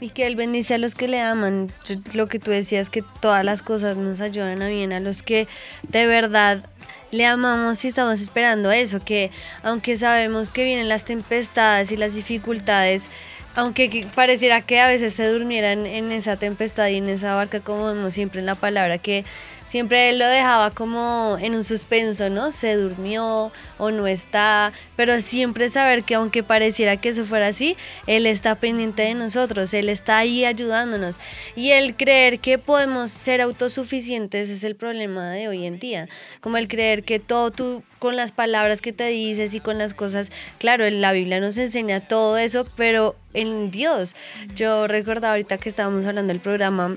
[0.00, 1.72] Y que Él bendice a los que le aman.
[1.86, 5.22] Yo- Lo que tú decías, que todas las cosas nos ayudan a bien, a los
[5.22, 5.48] que
[5.88, 6.68] de verdad
[7.10, 9.30] le amamos y estamos esperando eso, que
[9.62, 13.08] aunque sabemos que vienen las tempestades y las dificultades,
[13.56, 17.58] aunque que- pareciera que a veces se durmieran en esa tempestad y en esa barca,
[17.60, 19.24] como vemos siempre en la palabra, que
[19.68, 22.50] siempre él lo dejaba como en un suspenso, ¿no?
[22.50, 27.76] Se durmió o no está, pero siempre saber que aunque pareciera que eso fuera así,
[28.06, 31.20] él está pendiente de nosotros, él está ahí ayudándonos.
[31.54, 36.08] Y el creer que podemos ser autosuficientes es el problema de hoy en día,
[36.40, 39.92] como el creer que todo tú con las palabras que te dices y con las
[39.92, 44.14] cosas, claro, la Biblia nos enseña todo eso, pero en Dios.
[44.54, 46.96] Yo recordaba ahorita que estábamos hablando del programa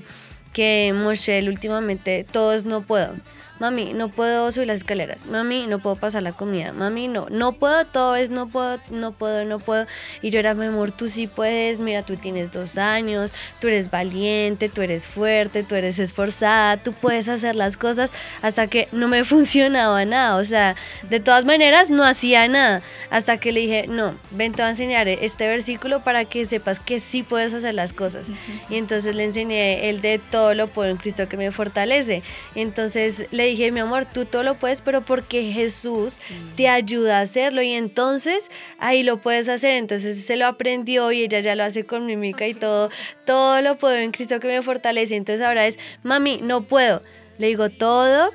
[0.52, 3.14] que Moshel últimamente todos no puedo.
[3.62, 5.24] Mami, no puedo subir las escaleras.
[5.24, 6.72] Mami, no puedo pasar la comida.
[6.72, 7.28] Mami, no.
[7.30, 9.86] No puedo, todo es no puedo, no puedo, no puedo.
[10.20, 11.78] Y yo era, mi amor, tú sí puedes.
[11.78, 13.32] Mira, tú tienes dos años.
[13.60, 16.78] Tú eres valiente, tú eres fuerte, tú eres esforzada.
[16.78, 18.10] Tú puedes hacer las cosas
[18.42, 20.38] hasta que no me funcionaba nada.
[20.38, 20.74] O sea,
[21.08, 22.82] de todas maneras, no hacía nada.
[23.10, 26.80] Hasta que le dije, no, ven, te voy a enseñar este versículo para que sepas
[26.80, 28.26] que sí puedes hacer las cosas.
[28.68, 32.24] Y entonces le enseñé el de todo lo puedo en Cristo que me fortalece.
[32.56, 36.18] Entonces le dije, mi amor, tú todo lo puedes, pero porque Jesús
[36.56, 39.72] te ayuda a hacerlo y entonces ahí lo puedes hacer.
[39.72, 42.90] Entonces se lo aprendió y ella ya lo hace con mímica y todo.
[43.24, 45.16] Todo lo puedo en Cristo que me fortalece.
[45.16, 47.02] Entonces ahora es, mami, no puedo.
[47.38, 48.32] Le digo todo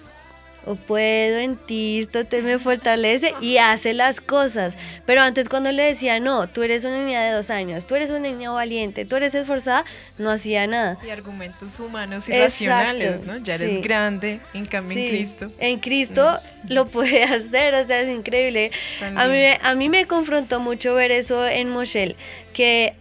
[0.67, 4.77] o puedo en ti, esto te me fortalece y hace las cosas.
[5.05, 8.09] Pero antes cuando le decía, no, tú eres una niña de dos años, tú eres
[8.09, 9.85] una niña valiente, tú eres esforzada,
[10.17, 10.97] no hacía nada.
[11.05, 13.37] Y argumentos humanos y racionales, ¿no?
[13.37, 15.51] Ya eres grande, en cambio en Cristo.
[15.59, 16.73] En Cristo mm.
[16.73, 18.71] lo puede hacer, o sea, es increíble.
[19.15, 22.15] A mí, a mí me confrontó mucho ver eso en Moshel,
[22.53, 22.95] que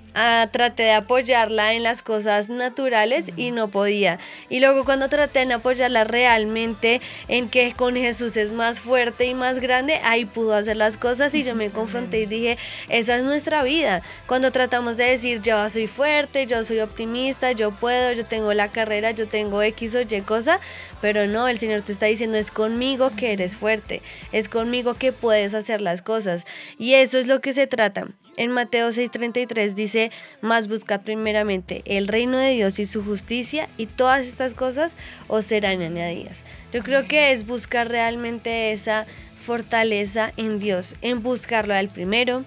[0.51, 4.19] traté de apoyarla en las cosas naturales y no podía.
[4.49, 9.35] Y luego cuando traté de apoyarla realmente en que con Jesús es más fuerte y
[9.35, 13.25] más grande, ahí pudo hacer las cosas y yo me confronté y dije, esa es
[13.25, 14.03] nuestra vida.
[14.27, 18.69] Cuando tratamos de decir, yo soy fuerte, yo soy optimista, yo puedo, yo tengo la
[18.69, 20.61] carrera, yo tengo X o Y cosa,
[21.01, 24.03] pero no, el Señor te está diciendo, es conmigo que eres fuerte,
[24.33, 26.47] es conmigo que puedes hacer las cosas.
[26.79, 28.09] Y eso es lo que se trata.
[28.37, 30.11] En Mateo 6:33 dice,
[30.43, 34.97] más buscad primeramente el reino de Dios y su justicia y todas estas cosas
[35.27, 36.45] os serán añadidas.
[36.73, 39.07] Yo creo que es buscar realmente esa
[39.43, 42.45] fortaleza en Dios, en buscarlo al primero,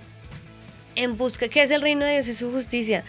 [0.96, 3.04] en buscar, ¿qué es el reino de Dios y su justicia?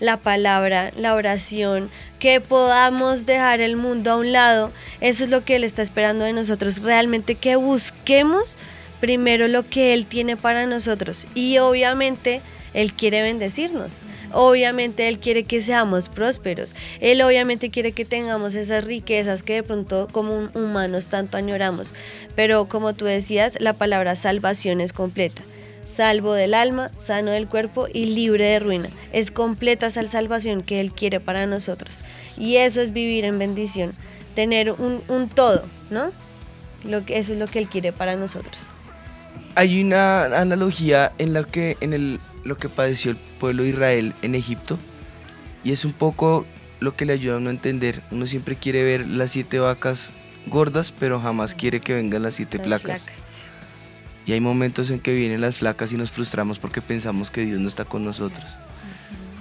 [0.00, 5.44] La palabra, la oración, que podamos dejar el mundo a un lado, eso es lo
[5.44, 8.58] que Él está esperando de nosotros, realmente que busquemos
[9.00, 12.40] primero lo que Él tiene para nosotros y obviamente
[12.74, 14.00] Él quiere bendecirnos.
[14.32, 16.74] Obviamente Él quiere que seamos prósperos.
[17.00, 21.94] Él obviamente quiere que tengamos esas riquezas que de pronto como humanos tanto añoramos.
[22.34, 25.42] Pero como tú decías, la palabra salvación es completa.
[25.86, 28.88] Salvo del alma, sano del cuerpo y libre de ruina.
[29.12, 32.02] Es completa esa salvación que Él quiere para nosotros.
[32.36, 33.92] Y eso es vivir en bendición.
[34.34, 36.10] Tener un, un todo, ¿no?
[36.84, 38.75] Lo que, eso es lo que Él quiere para nosotros
[39.56, 44.14] hay una analogía en la que en el, lo que padeció el pueblo de Israel
[44.20, 44.78] en Egipto
[45.64, 46.46] y es un poco
[46.78, 48.02] lo que le ayuda a uno a entender.
[48.10, 50.12] Uno siempre quiere ver las siete vacas
[50.46, 53.06] gordas, pero jamás quiere que vengan las siete placas.
[54.26, 57.58] Y hay momentos en que vienen las flacas y nos frustramos porque pensamos que Dios
[57.58, 58.58] no está con nosotros.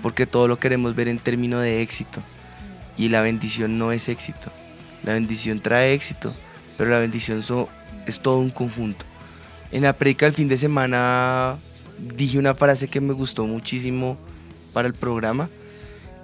[0.02, 2.22] Porque todo lo queremos ver en términos de éxito.
[2.98, 4.50] Y la bendición no es éxito.
[5.04, 6.34] La bendición trae éxito,
[6.78, 7.44] pero la bendición
[8.08, 9.06] es todo un conjunto.
[9.76, 11.58] En la predica del fin de semana
[12.16, 14.18] dije una frase que me gustó muchísimo
[14.72, 15.50] para el programa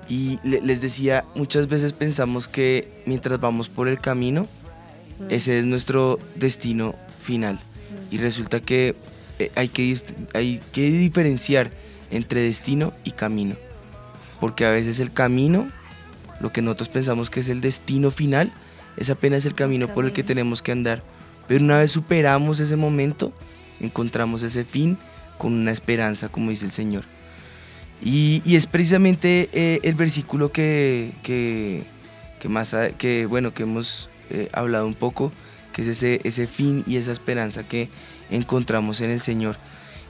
[0.07, 4.47] y les decía, muchas veces pensamos que mientras vamos por el camino,
[5.27, 7.59] ese es nuestro destino final.
[8.09, 8.95] Y resulta que
[9.37, 9.97] eh, hay que,
[10.33, 11.71] hay que diferenciar
[12.09, 13.57] entre destino y camino.
[14.39, 15.67] Porque a veces el camino,
[16.39, 18.53] lo que nosotros pensamos que es el destino final,
[18.95, 21.03] es apenas el camino por el que tenemos que andar.
[21.51, 23.33] Pero una vez superamos ese momento,
[23.81, 24.97] encontramos ese fin
[25.37, 27.03] con una esperanza, como dice el Señor.
[28.01, 31.83] Y, es precisamente eh, el versículo que, que,
[32.47, 35.33] más, que, bueno, que hemos eh, hablado un poco,
[35.73, 37.89] que es ese, ese fin y esa esperanza que
[38.29, 39.57] encontramos en el Señor.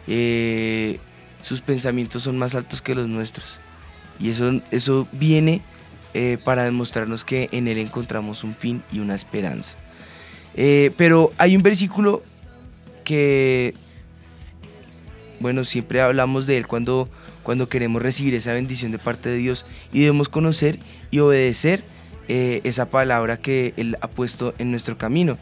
[0.06, 1.00] Eh,
[1.42, 3.60] sus pensamientos son más altos que los nuestros.
[4.20, 5.64] Y eso, eso viene
[6.44, 9.76] para demostrarnos que en Él encontramos un fin y una esperanza.
[10.56, 12.22] Eh, pero hay un versículo
[13.04, 13.74] que,
[15.40, 17.10] bueno, siempre hablamos de él cuando,
[17.44, 21.84] cuando queremos recibir esa bendición de parte de Dios y debemos conocer y obedecer
[22.34, 25.38] eh, esa palabra que Él ha puesto en nuestro camino.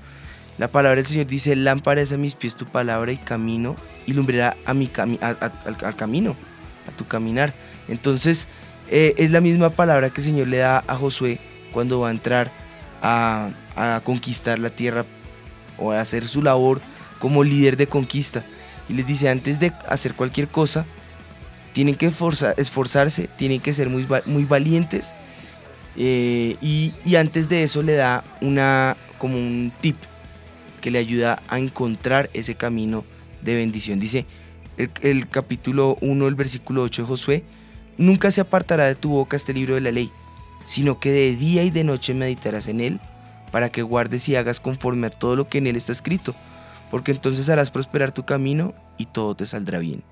[0.58, 3.76] La palabra del Señor dice, lámpara es a mis pies tu palabra y camino
[4.08, 6.36] y lumbrera a mi al, camino,
[6.88, 7.54] a tu caminar.
[7.88, 8.48] Entonces,
[8.90, 11.38] eh, es la misma palabra que el Señor le da a Josué
[11.72, 12.52] cuando va a entrar
[13.02, 13.50] a,
[14.04, 15.06] conquistar la tierra
[15.78, 16.82] o a hacer su labor
[17.20, 18.44] como líder de conquista.
[18.90, 20.86] Y les dice, antes de hacer cualquier cosa,
[21.74, 25.14] tienen que esforza- esforzarse, tienen que ser muy, muy valientes.
[25.96, 29.96] eh, y, y antes de eso le da una, como un tip
[30.82, 33.04] que le ayuda a encontrar ese camino
[33.42, 34.00] de bendición.
[34.00, 34.26] Dice
[34.78, 37.44] el, el capítulo 1, el versículo 8 de Josué,
[37.98, 40.10] nunca se apartará de tu boca este libro de la ley,
[40.70, 43.00] sino que de día y de noche meditarás en él,
[43.52, 46.36] para que guardes y hagas conforme a todo lo que en él está escrito,
[46.92, 50.04] porque entonces harás prosperar tu camino y todo te saldrá bien.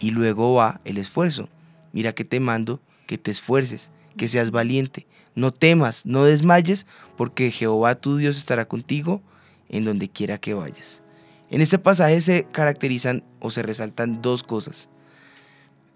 [0.00, 1.48] Y luego va el esfuerzo.
[1.92, 6.84] Mira que te mando que te esfuerces, que seas valiente, no temas, no desmayes,
[7.16, 9.22] porque Jehová tu Dios estará contigo
[9.68, 11.04] en donde quiera que vayas.
[11.48, 14.88] En este pasaje se caracterizan o se resaltan dos cosas.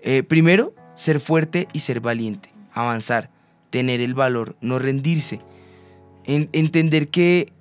[0.01, 3.35] Eh, primero, ser fuerte y ser valiente, avanzar,
[3.77, 5.39] tener el valor, no rendirse,
[6.25, 7.53] en- entender que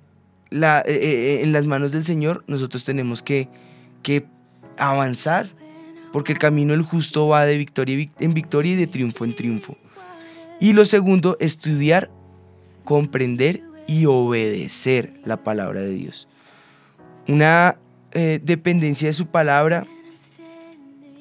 [0.48, 3.48] la- eh, eh, en las manos del Señor nosotros tenemos que,
[4.02, 4.24] que
[4.78, 5.50] avanzar,
[6.14, 9.26] porque el camino del justo va de victoria en vic- en victoria y de triunfo
[9.26, 9.76] en triunfo.
[10.58, 12.10] Y lo segundo, estudiar,
[12.84, 16.28] comprender y obedecer la palabra de Dios.
[17.28, 17.76] Una
[18.12, 19.86] eh, dependencia de su palabra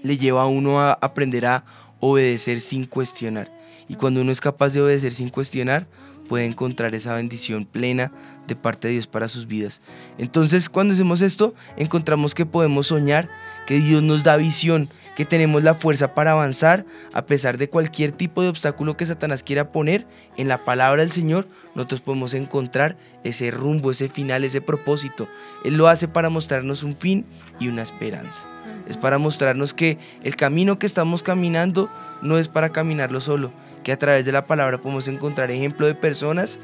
[0.03, 1.65] le lleva a uno a aprender a
[1.99, 3.51] obedecer sin cuestionar.
[3.87, 5.87] Y cuando uno es capaz de obedecer sin cuestionar,
[6.27, 8.11] puede encontrar esa bendición plena
[8.47, 9.81] de parte de Dios para sus vidas.
[10.17, 13.29] Entonces, cuando hacemos esto, encontramos que podemos soñar,
[13.67, 18.11] que Dios nos da visión, que tenemos la fuerza para avanzar a pesar de cualquier
[18.11, 20.05] tipo de obstáculo que Satanás quiera poner
[20.37, 25.27] en la palabra del Señor, nosotros podemos encontrar ese rumbo, ese final, ese propósito.
[25.63, 27.25] Él lo hace para mostrarnos un fin
[27.59, 28.47] y una esperanza.
[28.87, 31.89] Es para mostrarnos que el camino que estamos caminando
[32.21, 33.51] no es para caminarlo solo,
[33.83, 36.59] que a través de la palabra podemos encontrar ejemplo de personas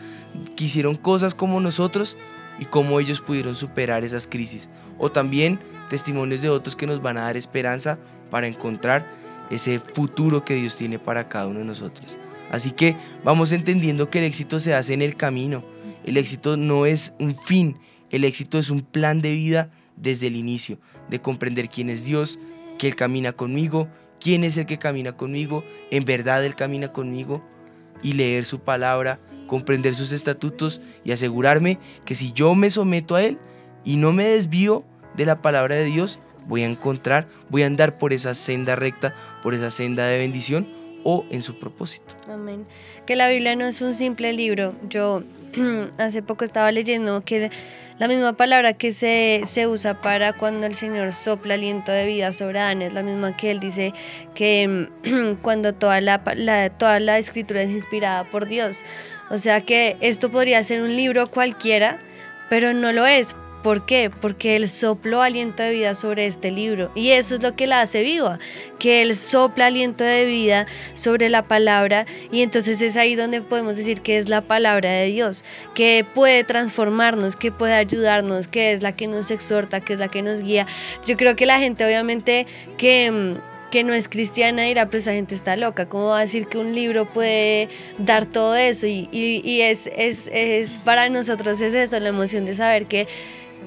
[0.55, 2.17] que hicieron cosas como nosotros
[2.59, 4.69] y cómo ellos pudieron superar esas crisis.
[4.99, 7.97] O también testimonios de otros que nos van a dar esperanza
[8.29, 9.05] para encontrar
[9.49, 12.17] ese futuro que Dios tiene para cada uno de nosotros.
[12.51, 15.63] Así que vamos entendiendo que el éxito se hace en el camino.
[16.03, 17.77] El éxito no es un fin,
[18.09, 20.79] el éxito es un plan de vida desde el inicio,
[21.11, 22.39] de comprender quién es Dios,
[22.79, 23.87] que Él camina conmigo,
[24.19, 27.43] quién es el que camina conmigo, en verdad Él camina conmigo,
[28.01, 33.23] y leer su palabra, comprender sus estatutos y asegurarme que si yo me someto a
[33.23, 33.37] Él
[33.83, 34.83] y no me desvío
[35.15, 39.13] de la palabra de Dios, voy a encontrar, voy a andar por esa senda recta,
[39.43, 40.67] por esa senda de bendición
[41.03, 42.15] o en su propósito.
[42.27, 42.65] Amén.
[43.05, 44.73] Que la Biblia no es un simple libro.
[44.89, 45.23] Yo
[45.97, 47.49] hace poco estaba leyendo que
[47.99, 52.31] la misma palabra que se, se usa para cuando el Señor sopla aliento de vida
[52.31, 53.93] sobre Adán es la misma que él dice
[54.33, 54.87] que
[55.41, 58.83] cuando toda la, la- toda la escritura es inspirada por Dios.
[59.29, 61.99] O sea que esto podría ser un libro cualquiera,
[62.49, 63.35] pero no lo es.
[63.63, 64.09] ¿Por qué?
[64.21, 66.91] Porque Él sopló aliento de vida sobre este libro.
[66.95, 68.39] Y eso es lo que la hace viva,
[68.79, 72.05] que Él sopla aliento de vida sobre la palabra.
[72.31, 75.43] Y entonces es ahí donde podemos decir que es la palabra de Dios,
[75.75, 80.07] que puede transformarnos, que puede ayudarnos, que es la que nos exhorta, que es la
[80.07, 80.65] que nos guía.
[81.05, 82.47] Yo creo que la gente obviamente
[82.77, 83.11] que...
[83.11, 85.85] mm, que no es cristiana dirá, pero esa gente está loca.
[85.87, 88.85] ¿Cómo va a decir que un libro puede dar todo eso?
[88.85, 93.07] Y, y- y es, es, es para nosotros es eso, la emoción de saber que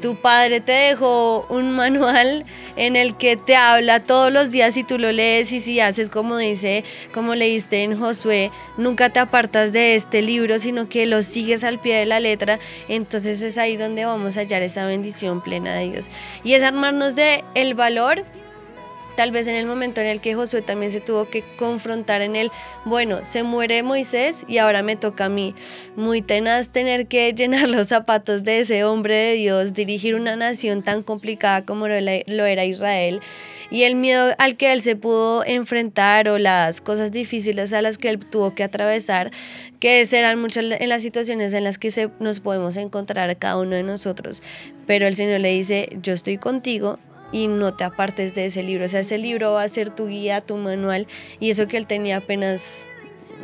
[0.01, 2.45] tu padre te dejó un manual
[2.77, 6.09] en el que te habla todos los días y tú lo lees y si haces
[6.09, 11.23] como dice, como leíste en Josué, nunca te apartas de este libro, sino que lo
[11.23, 15.41] sigues al pie de la letra, entonces es ahí donde vamos a hallar esa bendición
[15.41, 16.11] plena de Dios.
[16.43, 18.25] Y es armarnos de el valor
[19.17, 22.35] Tal vez en el momento en el que Josué también se tuvo que confrontar en
[22.35, 22.51] el,
[22.85, 25.55] bueno, se muere Moisés y ahora me toca a mí.
[25.95, 30.83] Muy tenaz tener que llenar los zapatos de ese hombre de Dios, dirigir una nación
[30.83, 33.21] tan complicada como lo era Israel.
[33.71, 37.99] Y el miedo al que él se pudo enfrentar o las cosas difíciles a las
[37.99, 39.31] que él tuvo que atravesar,
[39.81, 43.83] que serán muchas en las situaciones en las que nos podemos encontrar cada uno de
[43.83, 44.43] nosotros.
[44.87, 46.99] Pero el Señor le dice, yo estoy contigo,
[47.33, 48.85] y no te apartes de ese libro.
[48.85, 51.07] O sea, ese libro va a ser tu guía, tu manual,
[51.41, 52.87] y eso que él tenía apenas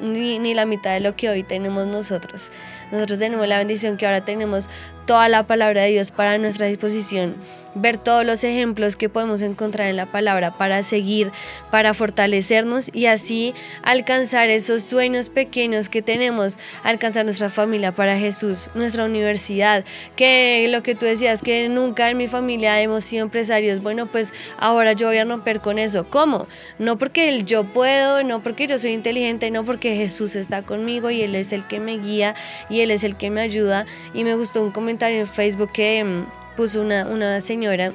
[0.02, 2.50] ni, ni la mitad de lo que hoy tenemos nosotros.
[2.92, 4.68] Nosotros tenemos la bendición que ahora tenemos
[5.06, 7.36] toda la palabra de Dios para nuestra disposición
[7.74, 11.30] ver todos los ejemplos que podemos encontrar en la palabra para seguir,
[11.70, 18.68] para fortalecernos y así alcanzar esos sueños pequeños que tenemos, alcanzar nuestra familia para Jesús,
[18.74, 19.84] nuestra universidad,
[20.16, 24.32] que lo que tú decías, que nunca en mi familia hemos sido empresarios, bueno, pues
[24.58, 26.04] ahora yo voy a romper con eso.
[26.08, 26.46] ¿Cómo?
[26.78, 31.22] No porque yo puedo, no porque yo soy inteligente, no porque Jesús está conmigo y
[31.22, 32.34] Él es el que me guía
[32.68, 33.86] y Él es el que me ayuda.
[34.14, 37.92] Y me gustó un comentario en Facebook que mm, puso una, una señora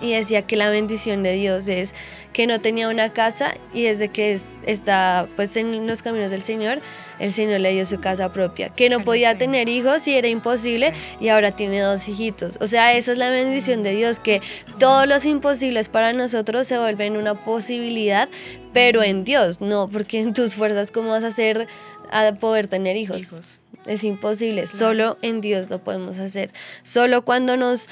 [0.00, 1.94] y decía que la bendición de Dios es
[2.32, 6.80] que no tenía una casa y desde que está pues en los caminos del Señor,
[7.20, 10.92] el Señor le dio su casa propia, que no podía tener hijos y era imposible
[11.20, 12.58] y ahora tiene dos hijitos.
[12.60, 14.42] O sea, esa es la bendición de Dios, que
[14.78, 18.28] todos los imposibles para nosotros se vuelven una posibilidad,
[18.72, 21.68] pero en Dios, no, porque en tus fuerzas, ¿cómo vas a hacer
[22.10, 23.60] a poder tener hijos?
[23.86, 26.50] Es imposible, solo en Dios lo podemos hacer.
[26.82, 27.88] Solo cuando nos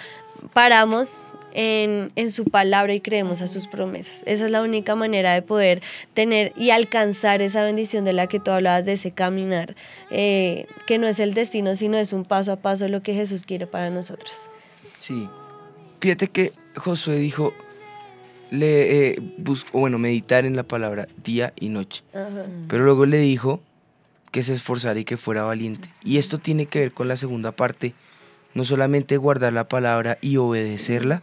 [0.55, 4.23] paramos en, su palabra y creemos a sus promesas.
[4.27, 5.83] Esa es la única manera de poder
[6.15, 9.77] tener y alcanzar esa bendición de la que tú hablabas, de ese caminar,
[10.11, 13.45] eh, que no es el destino, sino es un paso a paso lo que Jesús
[13.45, 14.33] quiere para nosotros.
[14.99, 15.29] Sí.
[16.01, 17.53] Fíjate que Josué dijo,
[18.51, 22.03] le eh, busco, bueno, meditar en la palabra día y noche.
[22.69, 23.61] Pero luego le dijo
[24.33, 25.89] que se esforzara y que fuera valiente.
[26.03, 27.95] Y esto tiene que ver con la segunda parte,
[28.55, 31.23] no solamente guardar la palabra y obedecerla,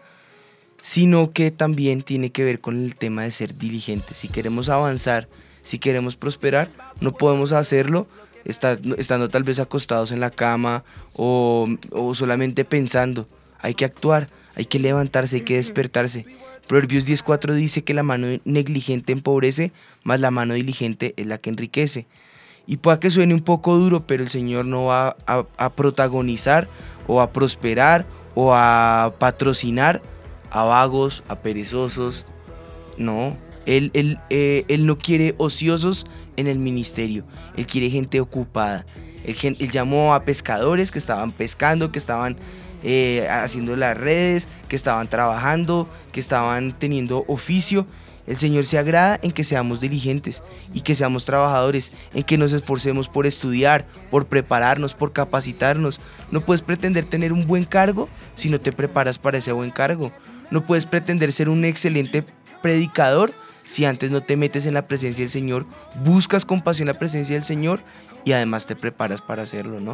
[0.79, 4.13] sino que también tiene que ver con el tema de ser diligente.
[4.13, 5.27] Si queremos avanzar,
[5.61, 6.69] si queremos prosperar,
[7.01, 8.07] no podemos hacerlo
[8.45, 10.83] estando tal vez acostados en la cama
[11.13, 11.67] o,
[12.13, 13.27] solamente pensando.
[13.59, 16.25] Hay que actuar, hay que levantarse, hay que despertarse.
[16.67, 19.71] Proverbios 10.4 dice que la mano negligente empobrece,
[20.03, 22.05] más la mano diligente es la que enriquece.
[22.69, 26.69] Y pueda que suene un poco duro, pero el Señor no va a protagonizar
[27.07, 28.05] o a prosperar
[28.35, 30.01] o a patrocinar
[30.51, 32.25] a vagos, a perezosos.
[32.97, 36.05] No, él, él, eh, él no quiere ociosos
[36.37, 37.23] en el ministerio,
[37.55, 38.85] él quiere gente ocupada.
[39.23, 39.35] Él,
[39.71, 42.37] llamó a pescadores que estaban pescando, que estaban
[42.83, 47.85] eh, haciendo las redes, que estaban trabajando, que estaban teniendo oficio.
[48.29, 52.53] El Señor se agrada en que seamos diligentes y que seamos trabajadores, en que nos
[52.53, 55.99] esforcemos por estudiar, por prepararnos, por capacitarnos.
[56.29, 60.11] No puedes pretender tener un buen cargo si no te preparas para ese buen cargo.
[60.51, 62.23] No puedes pretender ser un excelente
[62.61, 63.33] predicador
[63.65, 65.65] si antes no te metes en la presencia del Señor,
[66.03, 67.81] buscas con pasión la presencia del Señor
[68.25, 69.93] y además te preparas para hacerlo, ¿no?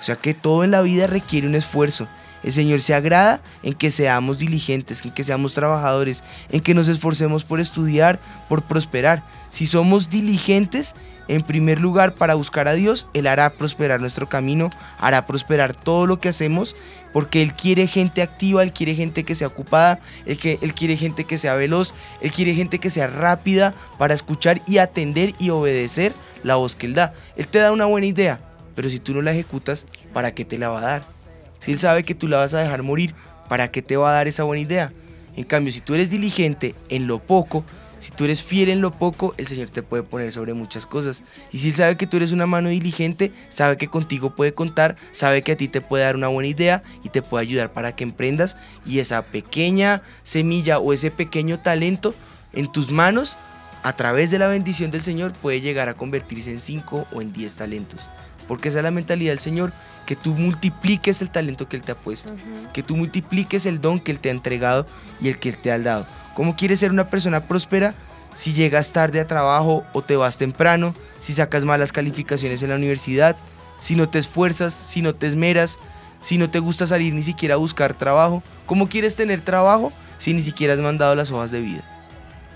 [0.00, 2.06] O sea que todo en la vida requiere un esfuerzo.
[2.42, 6.88] El Señor se agrada en que seamos diligentes, en que seamos trabajadores, en que nos
[6.88, 8.18] esforcemos por estudiar,
[8.48, 9.22] por prosperar.
[9.50, 10.94] Si somos diligentes,
[11.28, 16.06] en primer lugar, para buscar a Dios, Él hará prosperar nuestro camino, hará prosperar todo
[16.06, 16.74] lo que hacemos,
[17.12, 20.96] porque Él quiere gente activa, Él quiere gente que sea ocupada, Él, que, él quiere
[20.96, 25.50] gente que sea veloz, Él quiere gente que sea rápida para escuchar y atender y
[25.50, 26.12] obedecer
[26.42, 27.12] la voz que Él da.
[27.36, 28.40] Él te da una buena idea,
[28.74, 31.21] pero si tú no la ejecutas, ¿para qué te la va a dar?
[31.62, 33.14] Si Él sabe que tú la vas a dejar morir,
[33.48, 34.92] ¿para qué te va a dar esa buena idea?
[35.36, 37.64] En cambio, si tú eres diligente en lo poco,
[38.02, 41.22] si tú eres fiel en lo poco, el Señor te puede poner sobre muchas cosas.
[41.52, 44.96] Y si Él sabe que tú eres una mano diligente, sabe que contigo puede contar,
[45.12, 47.94] sabe que a ti te puede dar una buena idea y te puede ayudar para
[47.94, 48.56] que emprendas.
[48.84, 52.12] Y esa pequeña semilla o ese pequeño talento
[52.52, 53.36] en tus manos,
[53.84, 57.32] a través de la bendición del Señor, puede llegar a convertirse en 5 o en
[57.32, 58.10] 10 talentos.
[58.52, 59.72] Porque esa es la mentalidad del Señor
[60.04, 62.34] que tú multipliques el talento que Él te ha puesto,
[62.74, 64.84] que tú multipliques el don que Él te ha entregado
[65.22, 66.06] y el que Él te ha dado.
[66.34, 67.94] ¿Cómo quieres ser una persona próspera
[68.34, 72.76] si llegas tarde a trabajo o te vas temprano, si sacas malas calificaciones en la
[72.76, 73.36] universidad,
[73.80, 75.78] si no te esfuerzas, si no te esmeras,
[76.20, 78.42] si no te gusta salir ni siquiera a buscar trabajo?
[78.66, 81.84] ¿Cómo quieres tener trabajo si ni siquiera has mandado las hojas de vida?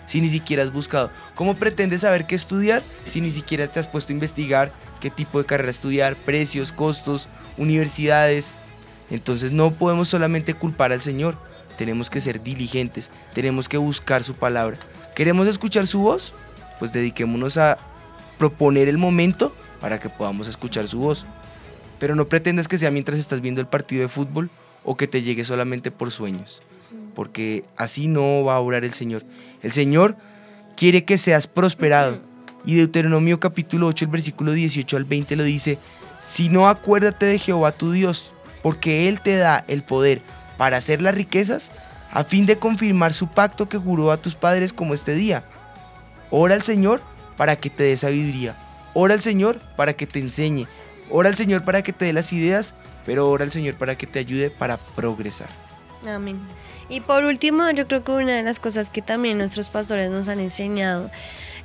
[0.04, 1.10] Si ni siquiera has buscado.
[1.34, 5.38] ¿Cómo pretendes saber qué estudiar si ni siquiera te has puesto a investigar qué tipo
[5.38, 8.56] de carrera estudiar, precios, costos, universidades.
[9.10, 11.36] Entonces no podemos solamente culpar al Señor,
[11.76, 14.78] tenemos que ser diligentes, tenemos que buscar su palabra.
[15.14, 16.34] ¿Queremos escuchar su voz?
[16.78, 17.78] Pues dediquémonos a
[18.38, 21.26] proponer el momento para que podamos escuchar su voz.
[21.98, 24.50] Pero no pretendas que sea mientras estás viendo el partido de fútbol
[24.84, 26.62] o que te llegue solamente por sueños,
[27.14, 29.24] porque así no va a obrar el Señor.
[29.62, 30.16] El Señor
[30.76, 32.20] quiere que seas prosperado,
[32.66, 35.78] y Deuteronomio capítulo 8, el versículo 18 al 20 lo dice,
[36.18, 40.20] si no acuérdate de Jehová tu Dios, porque Él te da el poder
[40.58, 41.70] para hacer las riquezas,
[42.10, 45.44] a fin de confirmar su pacto que juró a tus padres como este día.
[46.30, 47.00] Ora al Señor
[47.36, 48.56] para que te dé sabiduría.
[48.94, 50.66] Ora al Señor para que te enseñe.
[51.10, 54.06] Ora al Señor para que te dé las ideas, pero ora al Señor para que
[54.06, 55.48] te ayude para progresar.
[56.06, 56.40] Amén.
[56.88, 60.28] Y por último, yo creo que una de las cosas que también nuestros pastores nos
[60.28, 61.10] han enseñado,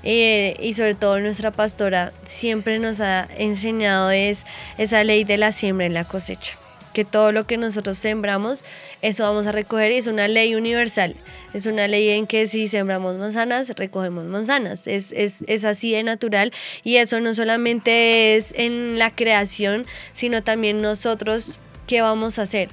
[0.04, 4.46] eh, y sobre todo nuestra pastora siempre nos ha enseñado es
[4.78, 6.58] esa ley de la siembra y la cosecha
[6.94, 8.66] que todo lo que nosotros sembramos,
[9.02, 11.16] eso vamos a recoger y es una ley universal.
[11.54, 14.88] Es una ley en que si sembramos manzanas, recogemos manzanas.
[14.88, 16.52] Es, es, es así de natural
[16.84, 22.70] y eso no solamente es en la creación, sino también nosotros, ¿qué vamos a hacer?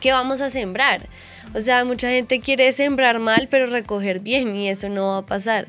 [0.00, 1.08] ¿Qué vamos a sembrar?
[1.54, 5.26] O sea, mucha gente quiere sembrar mal, pero recoger bien y eso no va a
[5.26, 5.66] pasar.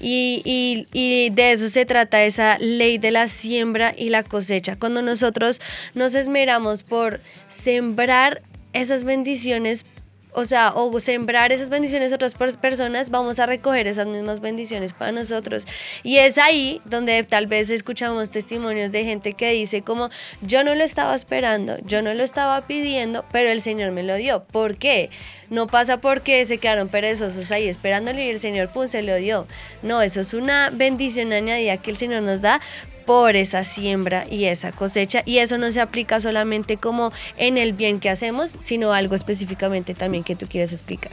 [0.00, 0.86] Y,
[1.32, 4.76] de eso se trata esa ley de la siembra y la cosecha.
[4.76, 5.60] Cuando nosotros
[5.94, 8.42] nos esmeramos por sembrar
[8.72, 9.86] esas bendiciones
[10.34, 14.92] o sea, o sembrar esas bendiciones a otras personas, vamos a recoger esas mismas bendiciones
[14.92, 15.66] para nosotros.
[16.02, 20.10] Y es ahí donde tal vez escuchamos testimonios de gente que dice como,
[20.42, 24.16] yo no lo estaba esperando, yo no lo estaba pidiendo, pero el Señor me lo
[24.16, 24.44] dio.
[24.44, 25.10] ¿Por qué?
[25.50, 29.46] No pasa porque se quedaron perezosos ahí esperándole y el Señor, pum, se lo dio.
[29.82, 32.60] No, eso es una bendición añadida que el Señor nos da
[33.06, 35.22] por esa siembra y esa cosecha.
[35.24, 39.94] Y eso no se aplica solamente como en el bien que hacemos, sino algo específicamente
[39.94, 41.12] también que tú quieres explicar.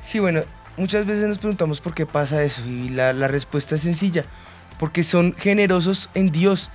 [0.00, 0.42] Sí, bueno,
[0.76, 4.24] muchas veces nos preguntamos por qué pasa eso y la, la respuesta es sencilla,
[4.78, 6.70] porque son generosos en Dios,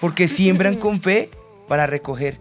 [0.00, 1.30] porque siembran con fe
[1.68, 2.38] para recoger.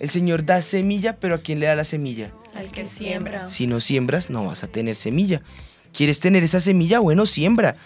[0.00, 2.32] El Señor da semilla, pero ¿a quién le da la semilla?
[2.54, 3.48] Al que siembra.
[3.48, 5.42] Si no siembras, no vas a tener semilla.
[5.92, 6.98] ¿Quieres tener esa semilla?
[6.98, 7.76] Bueno, siembra.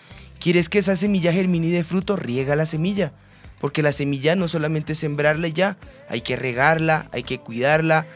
[0.41, 2.17] ¿Quieres que esa semilla germine dé fruto?
[2.17, 3.13] Riega la semilla.
[3.61, 5.77] Porque la semilla no solamente es sembrarla ya,
[6.09, 8.07] hay que regarla, hay que cuidarla,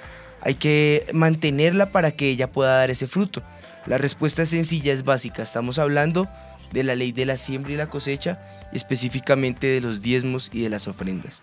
[0.41, 3.43] hay que mantenerla para que ella pueda dar ese fruto.
[3.87, 5.43] La respuesta es sencilla, es básica.
[5.43, 6.29] Estamos hablando
[6.73, 8.41] de la ley de la siembra y la cosecha,
[8.73, 11.43] específicamente de los diezmos y de las ofrendas.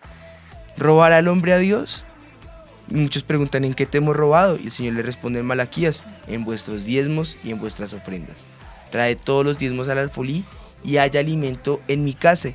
[0.77, 2.05] ¿Robar al hombre a Dios?
[2.87, 6.45] Muchos preguntan en qué te hemos robado y el Señor le responde en Malaquías, en
[6.45, 8.45] vuestros diezmos y en vuestras ofrendas.
[8.89, 10.45] Trae todos los diezmos al alfolí
[10.83, 12.49] y haya alimento en mi casa.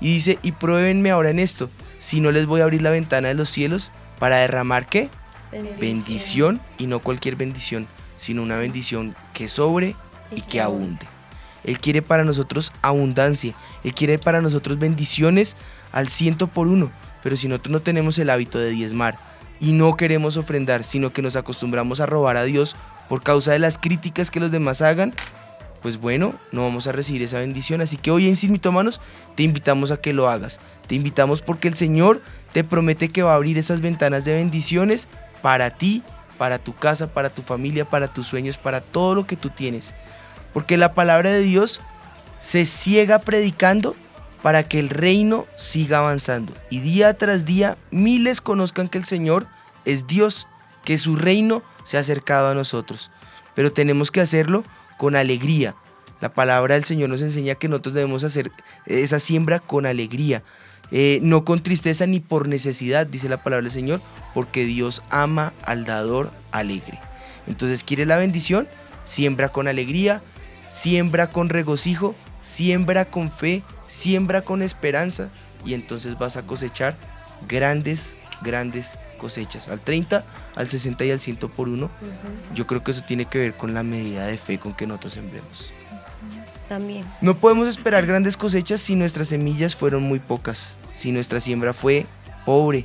[0.00, 3.28] Y dice, y pruébenme ahora en esto, si no les voy a abrir la ventana
[3.28, 5.10] de los cielos para derramar qué?
[5.50, 5.80] Bendición.
[5.80, 9.96] Bendición y no cualquier bendición, sino una bendición que sobre
[10.30, 11.06] y que abunde.
[11.64, 13.54] Él quiere para nosotros abundancia,
[13.84, 15.56] Él quiere para nosotros bendiciones
[15.92, 16.90] al ciento por uno,
[17.22, 19.18] pero si nosotros no tenemos el hábito de diezmar
[19.60, 22.76] y no queremos ofrendar, sino que nos acostumbramos a robar a Dios
[23.08, 25.14] por causa de las críticas que los demás hagan,
[25.82, 27.80] pues bueno, no vamos a recibir esa bendición.
[27.80, 29.00] Así que hoy en Sin Mitómanos
[29.36, 30.60] te invitamos a que lo hagas.
[30.86, 32.22] Te invitamos porque el Señor
[32.52, 35.08] te promete que va a abrir esas ventanas de bendiciones
[35.42, 36.02] para ti,
[36.36, 39.94] para tu casa, para tu familia, para tus sueños, para todo lo que tú tienes.
[40.52, 41.80] Porque la palabra de Dios
[42.40, 43.94] se ciega predicando
[44.42, 46.54] para que el reino siga avanzando.
[46.70, 49.46] Y día tras día miles conozcan que el Señor
[49.84, 50.46] es Dios,
[50.84, 53.10] que su reino se ha acercado a nosotros.
[53.54, 54.64] Pero tenemos que hacerlo
[54.98, 55.74] con alegría.
[56.20, 58.50] La palabra del Señor nos enseña que nosotros debemos hacer
[58.84, 60.42] esa siembra con alegría,
[60.90, 64.02] eh, no con tristeza ni por necesidad, dice la palabra del Señor,
[64.34, 66.98] porque Dios ama al dador alegre.
[67.46, 68.68] Entonces, ¿quieres la bendición?
[69.04, 70.20] Siembra con alegría,
[70.68, 75.30] siembra con regocijo, siembra con fe, siembra con esperanza
[75.64, 76.96] y entonces vas a cosechar
[77.48, 79.68] grandes, grandes cosechas.
[79.68, 80.24] Al 30,
[80.56, 81.90] al 60 y al 100 por uno.
[82.54, 85.12] Yo creo que eso tiene que ver con la medida de fe con que nosotros
[85.12, 85.70] sembremos.
[86.68, 87.04] También.
[87.20, 92.06] No podemos esperar grandes cosechas si nuestras semillas fueron muy pocas, si nuestra siembra fue
[92.44, 92.84] pobre.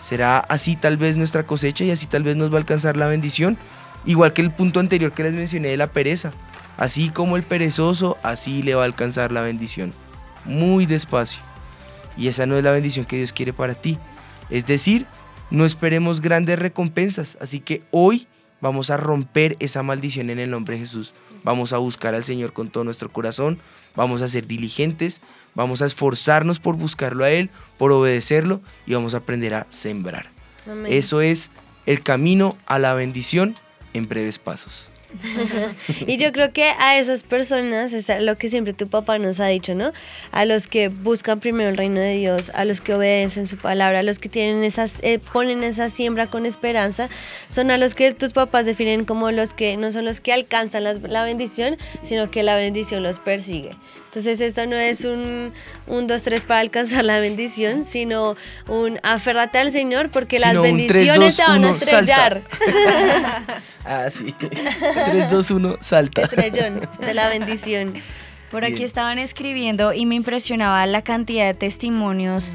[0.00, 3.06] Será así tal vez nuestra cosecha y así tal vez nos va a alcanzar la
[3.06, 3.56] bendición,
[4.04, 6.32] igual que el punto anterior que les mencioné de la pereza.
[6.76, 9.92] Así como el perezoso, así le va a alcanzar la bendición.
[10.44, 11.42] Muy despacio.
[12.16, 13.98] Y esa no es la bendición que Dios quiere para ti.
[14.50, 15.06] Es decir,
[15.52, 17.36] no esperemos grandes recompensas.
[17.40, 18.26] Así que hoy
[18.60, 21.14] vamos a romper esa maldición en el nombre de Jesús.
[21.44, 23.58] Vamos a buscar al Señor con todo nuestro corazón.
[23.94, 25.20] Vamos a ser diligentes.
[25.54, 30.30] Vamos a esforzarnos por buscarlo a Él, por obedecerlo y vamos a aprender a sembrar.
[30.66, 30.90] Amén.
[30.90, 31.50] Eso es
[31.84, 33.54] el camino a la bendición
[33.92, 34.91] en breves pasos.
[36.06, 39.46] Y yo creo que a esas personas, es lo que siempre tu papá nos ha
[39.46, 39.92] dicho, ¿no?
[40.30, 44.00] A los que buscan primero el reino de Dios, a los que obedecen su palabra,
[44.00, 47.08] a los que tienen esas, eh, ponen esa siembra con esperanza,
[47.50, 50.84] son a los que tus papás definen como los que no son los que alcanzan
[50.84, 53.70] la bendición, sino que la bendición los persigue.
[54.12, 55.54] Entonces esto no es un,
[55.86, 58.36] un dos, tres para alcanzar la bendición, sino
[58.68, 62.42] un aférrate al Señor porque las Sino tres, bendiciones dos, te van a estrellar.
[63.84, 64.32] Ah, sí.
[64.38, 66.22] 3, 2, 1, salta.
[66.22, 67.94] Estrellón de la bendición.
[68.52, 68.84] Por aquí Bien.
[68.84, 72.52] estaban escribiendo y me impresionaba la cantidad de testimonios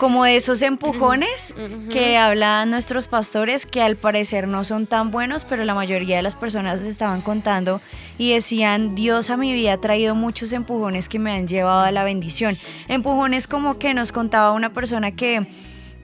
[0.00, 1.54] como de esos empujones
[1.90, 6.22] que hablan nuestros pastores, que al parecer no son tan buenos, pero la mayoría de
[6.22, 7.82] las personas estaban contando
[8.16, 11.92] y decían, Dios a mi vida ha traído muchos empujones que me han llevado a
[11.92, 12.56] la bendición.
[12.88, 15.46] Empujones como que nos contaba una persona que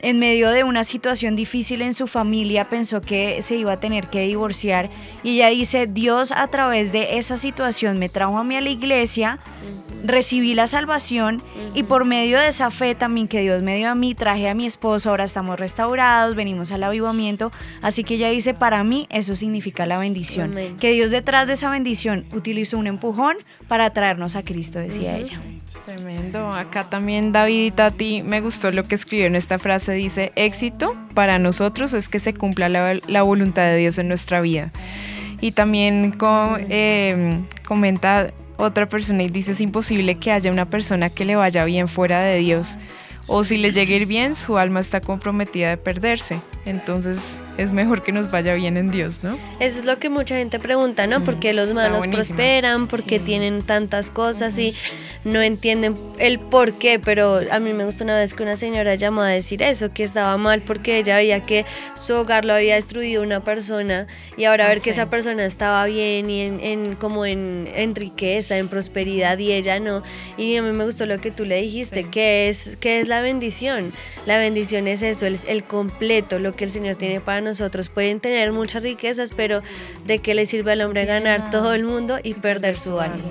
[0.00, 4.08] en medio de una situación difícil en su familia pensó que se iba a tener
[4.08, 4.90] que divorciar
[5.22, 8.68] y ella dice, Dios a través de esa situación me trajo a mí a la
[8.68, 9.38] iglesia,
[10.06, 11.42] recibí la salvación
[11.74, 14.54] y por medio de esa fe también que Dios me dio a mí, traje a
[14.54, 17.52] mi esposo, ahora estamos restaurados, venimos al avivamiento,
[17.82, 20.76] así que ella dice, para mí eso significa la bendición, Amén.
[20.78, 23.36] que Dios detrás de esa bendición utilizó un empujón
[23.68, 25.40] para traernos a Cristo, decía ella.
[25.84, 26.52] Tremendo.
[26.52, 29.92] Acá también David y Tati me gustó lo que escribió en esta frase.
[29.92, 34.40] Dice, éxito para nosotros es que se cumpla la, la voluntad de Dios en nuestra
[34.40, 34.72] vida.
[35.40, 36.16] Y también
[36.68, 41.64] eh, comenta otra persona y dice, es imposible que haya una persona que le vaya
[41.64, 42.76] bien fuera de Dios.
[43.26, 46.40] O si le llegue a ir bien, su alma está comprometida de perderse.
[46.66, 49.38] Entonces es mejor que nos vaya bien en Dios, ¿no?
[49.60, 51.24] Eso es lo que mucha gente pregunta, ¿no?
[51.24, 52.16] ¿Por qué los malos buenísimo.
[52.36, 52.86] prosperan?
[52.88, 54.74] ¿Por qué tienen tantas cosas y
[55.24, 56.98] no entienden el por qué?
[56.98, 60.02] Pero a mí me gustó una vez que una señora llamó a decir eso, que
[60.02, 61.64] estaba mal porque ella veía que
[61.94, 64.90] su hogar lo había destruido una persona y ahora Ah, ver que sí.
[64.90, 69.78] esa persona estaba bien y en, en- como en, en riqueza, en prosperidad y ella
[69.78, 70.02] no.
[70.36, 73.20] Y a mí me gustó lo que tú le dijiste, que es, que es la
[73.20, 73.92] bendición.
[74.26, 77.88] La bendición es eso, el, el completo, lo que el Señor tiene para nosotros.
[77.88, 79.62] Pueden tener muchas riquezas, pero
[80.06, 83.22] ¿de qué le sirve al hombre ganar todo el mundo y perder su alma?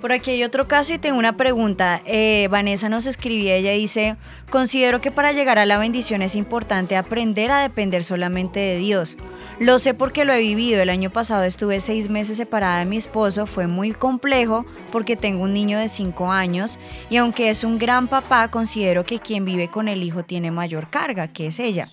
[0.00, 2.02] Por aquí hay otro caso y tengo una pregunta.
[2.06, 4.16] Eh, Vanessa nos escribía, ella dice,
[4.50, 9.16] considero que para llegar a la bendición es importante aprender a depender solamente de Dios.
[9.62, 10.82] Lo sé porque lo he vivido.
[10.82, 13.46] El año pasado estuve seis meses separada de mi esposo.
[13.46, 18.08] Fue muy complejo porque tengo un niño de cinco años y aunque es un gran
[18.08, 21.88] papá, considero que quien vive con el hijo tiene mayor carga, que es ella.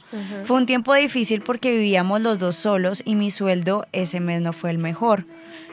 [0.45, 4.51] Fue un tiempo difícil porque vivíamos los dos solos y mi sueldo ese mes no
[4.51, 5.27] fue el mejor.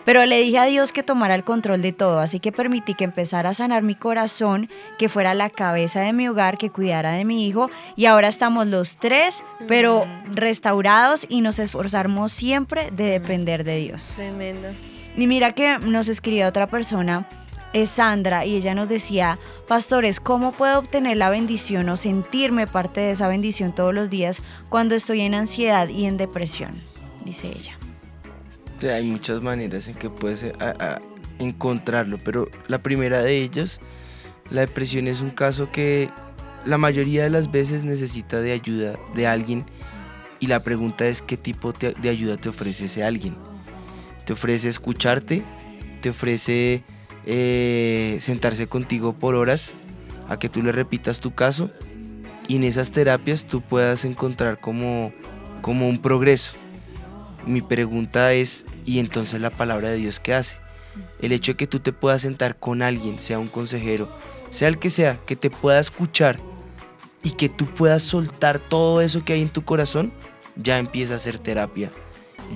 [0.07, 3.03] Pero le dije a Dios que tomara el control de todo, así que permití que
[3.03, 7.25] empezara a sanar mi corazón, que fuera la cabeza de mi hogar, que cuidara de
[7.25, 7.71] mi hijo.
[7.97, 14.13] Y ahora estamos los tres, pero restaurados y nos esforzamos siempre de depender de Dios.
[14.15, 14.69] Tremendo.
[15.17, 17.27] Y mira que nos escribía otra persona,
[17.73, 23.01] es Sandra, y ella nos decía, pastores, ¿cómo puedo obtener la bendición o sentirme parte
[23.01, 26.71] de esa bendición todos los días cuando estoy en ansiedad y en depresión?
[27.25, 27.77] Dice ella.
[28.83, 30.53] Hay muchas maneras en que puedes eh,
[31.39, 33.81] encontrarlo, pero la primera de ellas,
[34.51, 36.11] la depresión es un caso que
[36.65, 39.65] la mayoría de las veces necesita de ayuda de alguien
[40.41, 43.35] y la pregunta es qué tipo de ayuda te ofrece ese alguien.
[44.25, 45.43] Te ofrece escucharte,
[46.03, 46.83] te ofrece
[47.25, 49.75] eh, sentarse contigo por horas
[50.29, 51.71] a que tú le repitas tu caso
[52.49, 55.13] y en esas terapias tú puedas encontrar como,
[55.63, 56.53] como un progreso.
[57.47, 60.57] Mi pregunta es, ¿y entonces la palabra de Dios qué hace?
[61.21, 64.09] El hecho de que tú te puedas sentar con alguien, sea un consejero,
[64.51, 66.39] sea el que sea, que te pueda escuchar
[67.23, 70.13] y que tú puedas soltar todo eso que hay en tu corazón,
[70.57, 71.93] ya empieza a ser terapia.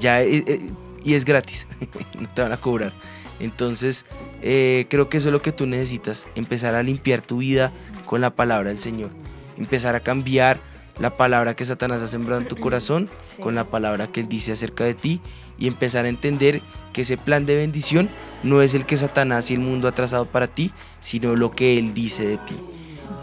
[0.01, 0.71] Ya, eh, eh,
[1.05, 1.69] y es gratis,
[2.21, 2.93] no te van a cobrar.
[3.39, 4.05] Entonces,
[4.43, 7.73] eh, creo que eso es lo que tú necesitas, empezar a limpiar tu vida
[8.07, 9.11] con la palabra del Señor,
[9.57, 10.59] empezar a cambiar
[11.01, 13.09] la palabra que Satanás ha sembrado en tu corazón
[13.41, 15.21] con la palabra que Él dice acerca de ti
[15.59, 16.61] y empezar a entender
[16.93, 18.09] que ese plan de bendición
[18.43, 21.79] no es el que Satanás y el mundo ha trazado para ti, sino lo que
[21.79, 22.55] Él dice de ti.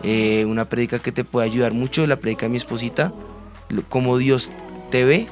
[0.04, 3.14] Eh, una prédica que te puede ayudar mucho, la prédica de mi esposita,
[3.90, 4.52] cómo Dios
[4.90, 5.28] te ve,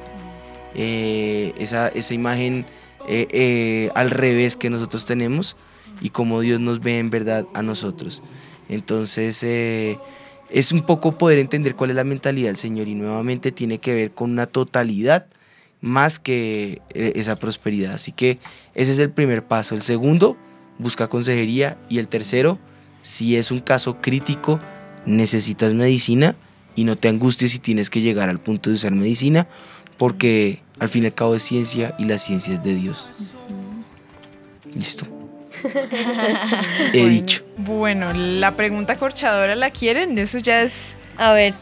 [0.74, 2.66] eh, esa, esa imagen
[3.08, 5.56] eh, al revés que nosotros tenemos
[6.00, 8.22] y cómo Dios nos ve en verdad a nosotros.
[8.68, 9.44] Entonces
[10.56, 13.92] es un poco poder entender cuál es la mentalidad del Señor y nuevamente tiene que
[13.92, 15.26] ver con una totalidad
[15.82, 17.92] más que eh, esa prosperidad.
[17.92, 18.38] Así que
[18.74, 19.74] ese es el primer paso.
[19.74, 20.38] El segundo,
[20.78, 22.58] busca consejería y el tercero,
[23.02, 24.58] si es un caso crítico,
[25.04, 26.36] necesitas medicina
[26.74, 29.46] y no te angusties si tienes que llegar al punto de usar medicina,
[29.98, 33.10] porque al fin y al cabo es ciencia y la ciencia es de Dios.
[34.74, 35.15] Listo.
[36.92, 37.42] He dicho.
[37.56, 40.96] Bueno, la pregunta corchadora la quieren, eso ya es...
[41.16, 41.54] A ver.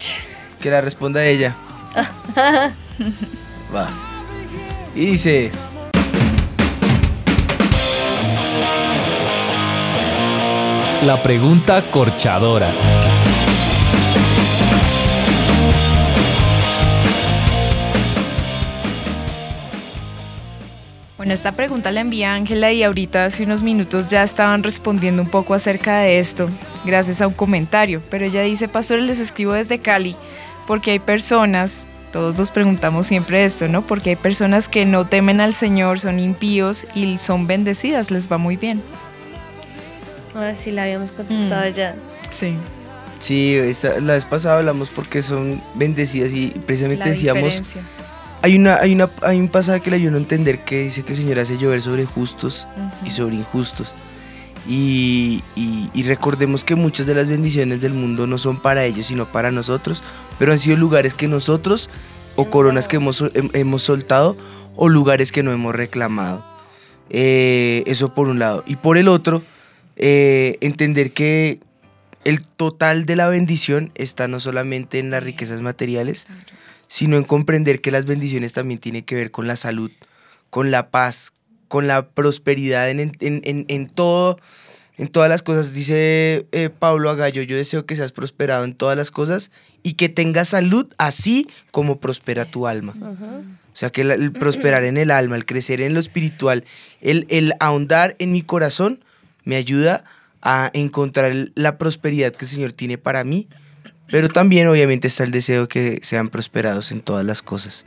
[0.61, 1.55] Que la responda ella.
[3.75, 3.89] Va.
[4.95, 5.51] Y dice...
[11.03, 12.73] La pregunta corchadora.
[21.25, 25.31] Bueno, esta pregunta la envía Ángela y ahorita hace unos minutos ya estaban respondiendo un
[25.31, 26.51] poco acerca de esto,
[26.85, 28.03] gracias a un comentario.
[28.11, 30.17] Pero ella dice, pastores, les escribo desde Cali,
[30.67, 33.81] porque hay personas, todos nos preguntamos siempre esto, ¿no?
[33.87, 38.37] Porque hay personas que no temen al Señor, son impíos y son bendecidas, les va
[38.37, 38.83] muy bien.
[40.35, 41.95] Ahora sí la habíamos contestado ya.
[42.29, 42.55] Sí.
[43.19, 47.45] Sí, esta- la vez pasada hablamos porque son bendecidas y precisamente La decíamos...
[47.45, 47.81] diferencia.
[48.45, 51.13] Hay, una, hay, una, hay un pasaje que le ayuno a entender que dice que
[51.13, 52.67] el Señor hace llover sobre justos
[53.03, 53.95] y sobre injustos.
[54.69, 59.07] Y, y- y recordemos que muchas de las bendiciones del mundo no son para ellos,
[59.07, 60.03] sino para nosotros,
[60.39, 61.89] pero han sido lugares que nosotros,
[62.37, 64.37] o coronas que hemos, hem- hemos soltado,
[64.77, 66.45] o lugares que no hemos reclamado.
[67.09, 68.63] Eh, eso por un lado.
[68.67, 69.43] Y por el otro,
[69.97, 71.61] eh, entender que
[72.25, 76.27] el total de la bendición está no solamente en las riquezas materiales,
[76.95, 79.91] sino en comprender que las bendiciones también tienen que ver con la salud,
[80.49, 81.33] con la paz,
[81.67, 84.39] con la prosperidad en, en- en- en todo,
[84.97, 85.75] en todas las cosas.
[85.75, 89.51] Dice eh, Pablo Agallo, yo deseo que seas prosperado en todas las cosas
[89.83, 92.95] y que tengas salud así como prospera tu alma.
[93.73, 96.63] O sea, que el prosperar en el alma, el crecer en lo espiritual,
[97.01, 99.03] el, el ahondar en mi corazón
[99.43, 100.05] me ayuda
[100.43, 103.49] a encontrar la prosperidad que el Señor tiene para mí,
[104.11, 107.85] pero también obviamente está el deseo que sean prosperados en todas las cosas.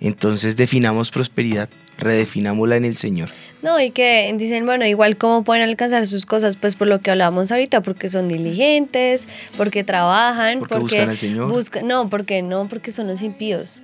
[0.00, 3.28] Entonces definamos prosperidad, redefinámosla en el Señor.
[3.62, 7.12] No, y que dicen, bueno, igual cómo pueden alcanzar sus cosas, pues por lo que
[7.12, 11.48] hablábamos ahorita, porque son diligentes, porque trabajan, Porque buscan al Señor.
[11.52, 13.80] busca- no, porque no, porque son los impíos.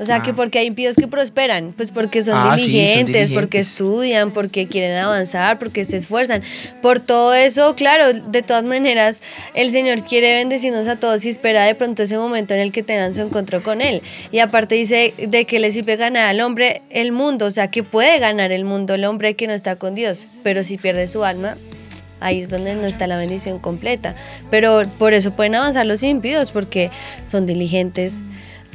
[0.00, 0.22] O sea, Ah.
[0.22, 4.30] que porque hay impíos que prosperan, pues porque son, Ah, sí, son diligentes, porque estudian,
[4.32, 6.42] porque quieren avanzar, porque se esfuerzan.
[6.80, 9.22] Por todo eso, claro, de todas maneras,
[9.54, 12.82] el Señor quiere bendecirnos a todos y espera de pronto ese momento en el que
[12.82, 14.02] tengan su encuentro con Él.
[14.32, 17.82] Y aparte dice de que le sirve ganar al hombre el mundo, o sea, que
[17.82, 21.24] puede ganar el mundo el hombre que no está con Dios, pero si pierde su
[21.24, 21.56] alma,
[22.20, 24.14] ahí es donde no está la bendición completa.
[24.50, 26.90] Pero por eso pueden avanzar los impíos, porque
[27.26, 28.20] son diligentes,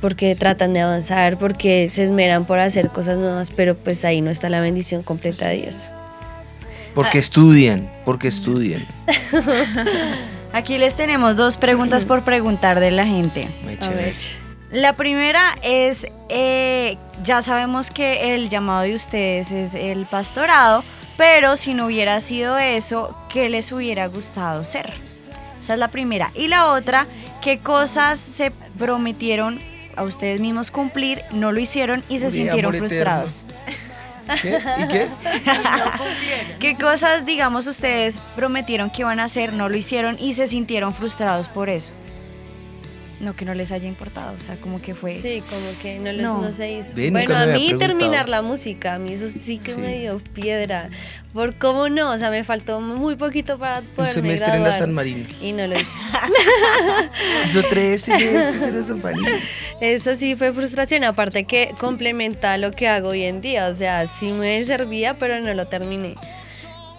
[0.02, 4.30] porque tratan de avanzar, porque se esmeran por hacer cosas nuevas, pero pues ahí no
[4.30, 5.94] está la bendición completa de Dios.
[6.94, 8.86] Porque estudian, porque estudian.
[10.54, 13.48] Aquí les tenemos dos preguntas por preguntar de la gente.
[13.82, 14.16] A ver.
[14.72, 20.84] La primera es, eh, ya sabemos que el llamado de ustedes es el pastorado,
[21.18, 24.94] pero si no hubiera sido eso, ¿qué les hubiera gustado ser?
[25.60, 26.32] Esa es la primera.
[26.36, 27.08] Y la otra,
[27.42, 29.60] ¿qué cosas se prometieron
[29.98, 33.44] a ustedes mismos cumplir, no lo hicieron y se sintieron frustrados?
[34.42, 34.60] ¿Qué?
[34.80, 35.08] ¿Y qué?
[36.60, 40.94] ¿Qué cosas, digamos, ustedes prometieron que iban a hacer, no lo hicieron y se sintieron
[40.94, 41.94] frustrados por eso?
[43.20, 45.16] No que no les haya importado, o sea, como que fue...
[45.20, 46.42] Sí, como que no, los- No.
[46.42, 46.94] no se hizo.
[46.96, 49.78] Bueno, a mí terminar la música, a mí eso sí que Sí.
[49.80, 50.90] me dio piedra.
[51.34, 54.72] Por cómo no, o sea, me faltó muy poquito para Un poder semestre en la
[54.72, 55.28] San Marino.
[55.42, 55.86] Y no lo hice.
[57.46, 59.30] Hizo tres semestres en la San Marino.
[59.82, 64.06] Eso sí fue frustración, aparte que complementa lo que hago hoy en día, o sea,
[64.08, 66.16] sí me servía, pero no lo terminé.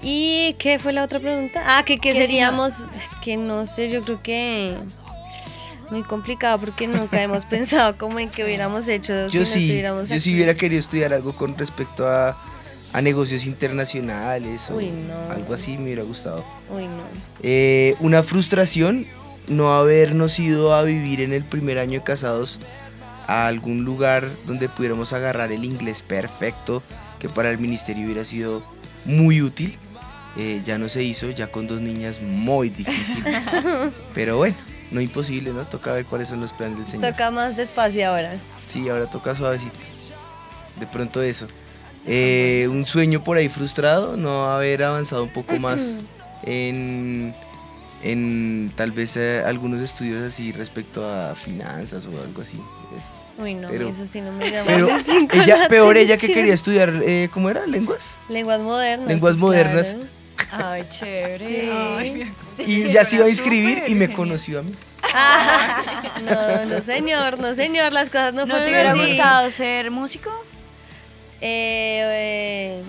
[0.02, 1.62] ¿Y qué fue la otra pregunta?
[1.66, 4.74] Ah, que qué si seríamos, es que no sé, yo creo que
[5.90, 9.82] muy complicado porque nunca hemos pensado como en qué hubiéramos hecho si Yo no sí,
[10.14, 12.36] yo sí hubiera querido estudiar algo con respecto a,
[12.92, 15.32] a negocios internacionales o Uy, no.
[15.32, 16.44] algo así, me hubiera gustado.
[16.70, 17.02] Uy, no.
[17.42, 19.06] Eh, una frustración
[19.48, 22.60] no habernos ido a vivir en el primer año de casados
[23.26, 26.82] a algún lugar donde pudiéramos agarrar el inglés perfecto,
[27.18, 28.62] que para el ministerio hubiera sido
[29.04, 29.76] muy útil.
[30.36, 33.24] Eh, ya no se hizo, ya con dos niñas muy difícil.
[34.14, 34.54] Pero bueno,
[34.90, 35.64] no imposible, ¿no?
[35.64, 37.10] Toca ver cuáles son los planes del Señor.
[37.10, 38.32] Toca más despacio ahora.
[38.66, 39.78] Sí, ahora toca suavecito.
[40.78, 41.46] De pronto eso.
[42.06, 45.96] Eh, un sueño por ahí frustrado, no haber avanzado un poco más
[46.44, 47.34] en,
[48.02, 52.60] en tal vez eh, algunos estudios así respecto a finanzas o algo así.
[52.96, 53.08] eso.
[53.42, 54.88] Uy, no, Pero- eso sí no me llama Pero
[55.42, 57.66] ella, la peor ella que quería estudiar, eh, ¿cómo era?
[57.66, 58.16] ¿Lenguas?
[58.28, 59.08] Lenguas modernas.
[59.08, 59.90] Lenguas pues, modernas.
[59.94, 60.17] claro.
[60.50, 61.38] Ay, chévere.
[61.46, 61.70] Sí.
[61.72, 64.72] Ay, Y ya se iba a inscribir y me conoció a mí.
[66.24, 69.00] No, no señor, no señor, las cosas no, ¿No fueron te hubiera así.
[69.00, 70.30] gustado ser músico?
[71.40, 72.82] Eh, eh,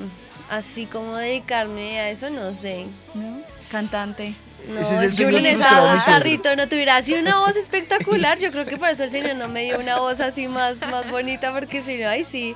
[0.50, 2.86] así como dedicarme a eso, no sé.
[3.14, 3.41] ¿No?
[3.72, 4.34] Cantante.
[4.68, 6.00] No, Ese es el yo.
[6.06, 8.39] Tarrito, no tuviera así una voz espectacular.
[8.39, 11.10] Yo creo que por eso el señor no me dio una voz así más, más
[11.10, 12.56] bonita, porque si no, ay sí.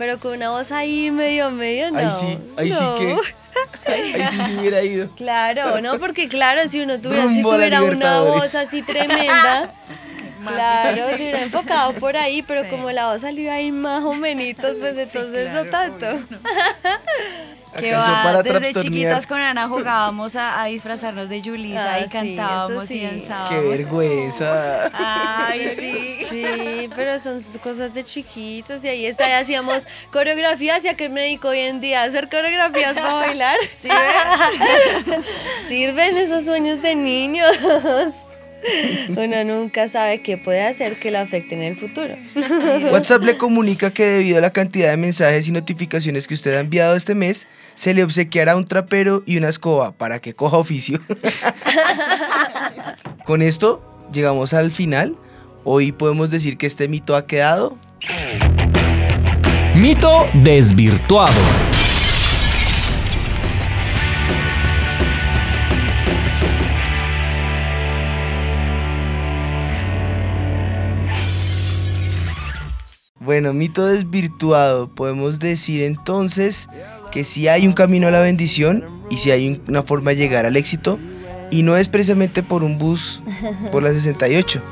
[0.00, 1.98] Pero con una voz ahí medio, medio, no.
[1.98, 2.96] Ahí sí, ahí no.
[2.96, 3.18] sí que.
[3.92, 5.10] Ahí sí se hubiera ido.
[5.14, 5.98] Claro, ¿no?
[5.98, 9.74] Porque claro, si uno tuviera, si una voz así tremenda,
[10.42, 14.56] Claro, se hubiera enfocado por ahí, pero como la voz salió ahí más o menos,
[14.78, 16.06] pues entonces no tanto.
[17.78, 22.00] Que Alcanzó va, para desde chiquitas con Ana jugábamos a, a disfrazarnos de Julisa Ah,
[22.00, 23.00] y sí, cantábamos y sí.
[23.06, 23.50] danzábamos.
[23.50, 24.90] Qué vergüenza.
[24.92, 26.26] Ay, sí.
[26.28, 31.08] Sí, pero son sus cosas de chiquitos y ahí está, y hacíamos coreografías, ya que
[31.08, 33.56] me dedico hoy en día a hacer coreografías para bailar.
[35.68, 37.56] Sirven esos sueños de niños.
[39.08, 42.14] Uno nunca sabe qué puede hacer que lo afecte en el futuro.
[42.92, 46.60] WhatsApp le comunica que debido a la cantidad de mensajes y notificaciones que usted ha
[46.60, 51.00] enviado este mes, se le obsequiará un trapero y una escoba para que coja oficio.
[53.24, 53.82] Con esto
[54.12, 55.16] llegamos al final.
[55.64, 57.76] Hoy podemos decir que este mito ha quedado.
[59.74, 61.69] Mito desvirtuado.
[73.20, 74.88] Bueno, mito desvirtuado.
[74.88, 76.68] Podemos decir entonces
[77.12, 80.16] que si hay un camino a la bendición y si hay un- una forma de
[80.16, 80.98] llegar al éxito.
[81.50, 83.22] Y no es precisamente por un bus
[83.72, 84.62] por la 68.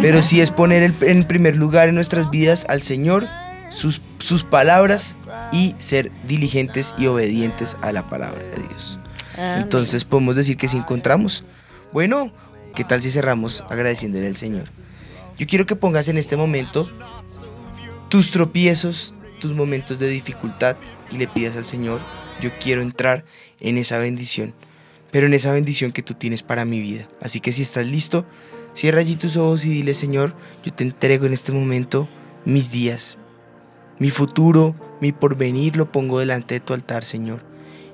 [0.00, 3.26] Pero sí es poner el- en primer lugar en nuestras vidas al Señor,
[3.70, 5.16] sus, sus palabras
[5.52, 8.98] y ser diligentes y obedientes a la palabra de Dios.
[9.58, 11.44] Entonces podemos decir que si encontramos.
[11.92, 12.32] Bueno,
[12.74, 14.64] ¿qué tal si cerramos agradeciéndole al Señor?
[15.36, 16.88] Yo quiero que pongas en este momento
[18.14, 20.76] tus tropiezos, tus momentos de dificultad
[21.10, 22.00] y le pidas al Señor,
[22.40, 23.24] yo quiero entrar
[23.58, 24.54] en esa bendición,
[25.10, 27.08] pero en esa bendición que tú tienes para mi vida.
[27.20, 28.24] Así que si estás listo,
[28.72, 32.08] cierra allí tus ojos y dile, Señor, yo te entrego en este momento
[32.44, 33.18] mis días,
[33.98, 37.44] mi futuro, mi porvenir lo pongo delante de tu altar, Señor.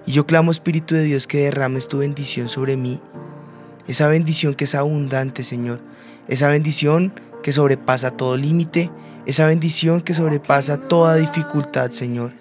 [0.04, 3.00] Y yo clamo, Espíritu de Dios, que derrames tu bendición sobre mí,
[3.88, 5.80] esa bendición que es abundante, Señor,
[6.28, 7.10] esa bendición
[7.42, 8.90] que sobrepasa todo límite,
[9.26, 12.32] esa bendición que sobrepasa toda dificultad, Señor.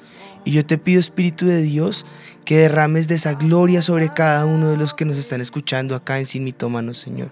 [0.46, 2.06] Y yo te pido, Espíritu de Dios,
[2.46, 6.20] que derrames de esa gloria sobre cada uno de los que nos están escuchando acá
[6.20, 7.32] en Sin Mitómanos, Señor.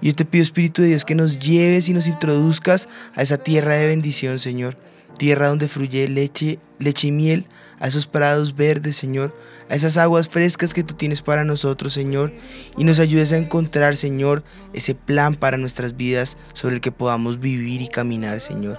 [0.00, 3.38] Y yo te pido, Espíritu de Dios, que nos lleves y nos introduzcas a esa
[3.38, 4.76] tierra de bendición, Señor.
[5.18, 7.46] Tierra donde fluye leche, leche y miel,
[7.78, 9.36] a esos prados verdes, Señor,
[9.68, 12.32] a esas aguas frescas que tú tienes para nosotros, Señor,
[12.76, 17.40] y nos ayudes a encontrar, Señor, ese plan para nuestras vidas sobre el que podamos
[17.40, 18.78] vivir y caminar, Señor.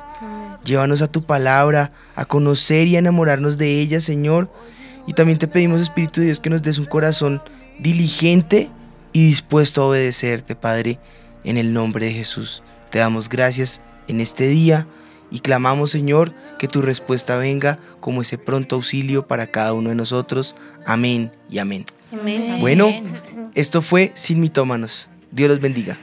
[0.64, 4.50] Llévanos a tu palabra, a conocer y a enamorarnos de ella, Señor.
[5.06, 7.42] Y también te pedimos, Espíritu de Dios, que nos des un corazón
[7.80, 8.70] diligente
[9.12, 11.00] y dispuesto a obedecerte, Padre,
[11.44, 12.64] en el nombre de Jesús.
[12.90, 14.88] Te damos gracias en este día
[15.34, 19.96] y clamamos, Señor, que tu respuesta venga como ese pronto auxilio para cada uno de
[19.96, 20.56] nosotros.
[20.86, 21.86] Amén y amén.
[22.14, 22.60] Amén.
[22.62, 22.94] Bueno,
[23.56, 25.10] esto fue Sin Mitómanos.
[25.32, 25.98] Dios los bendiga.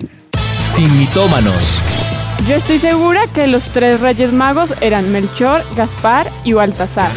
[0.66, 1.80] Sin mitómanos.
[2.48, 7.12] Yo estoy segura que los tres reyes magos eran Melchor, Gaspar y Baltasar.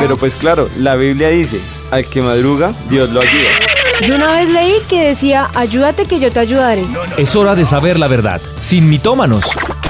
[0.00, 1.60] Pero pues claro, la Biblia dice,
[1.90, 3.50] al que madruga, Dios lo ayuda.
[4.06, 6.86] Yo una vez leí que decía, ayúdate que yo te ayudaré.
[7.16, 8.40] Es hora de saber la verdad.
[8.60, 9.44] Sin mitómanos.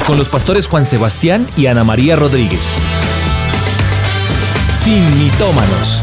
[0.07, 2.75] Con los pastores Juan Sebastián y Ana María Rodríguez.
[4.73, 6.03] Sin mitómanos.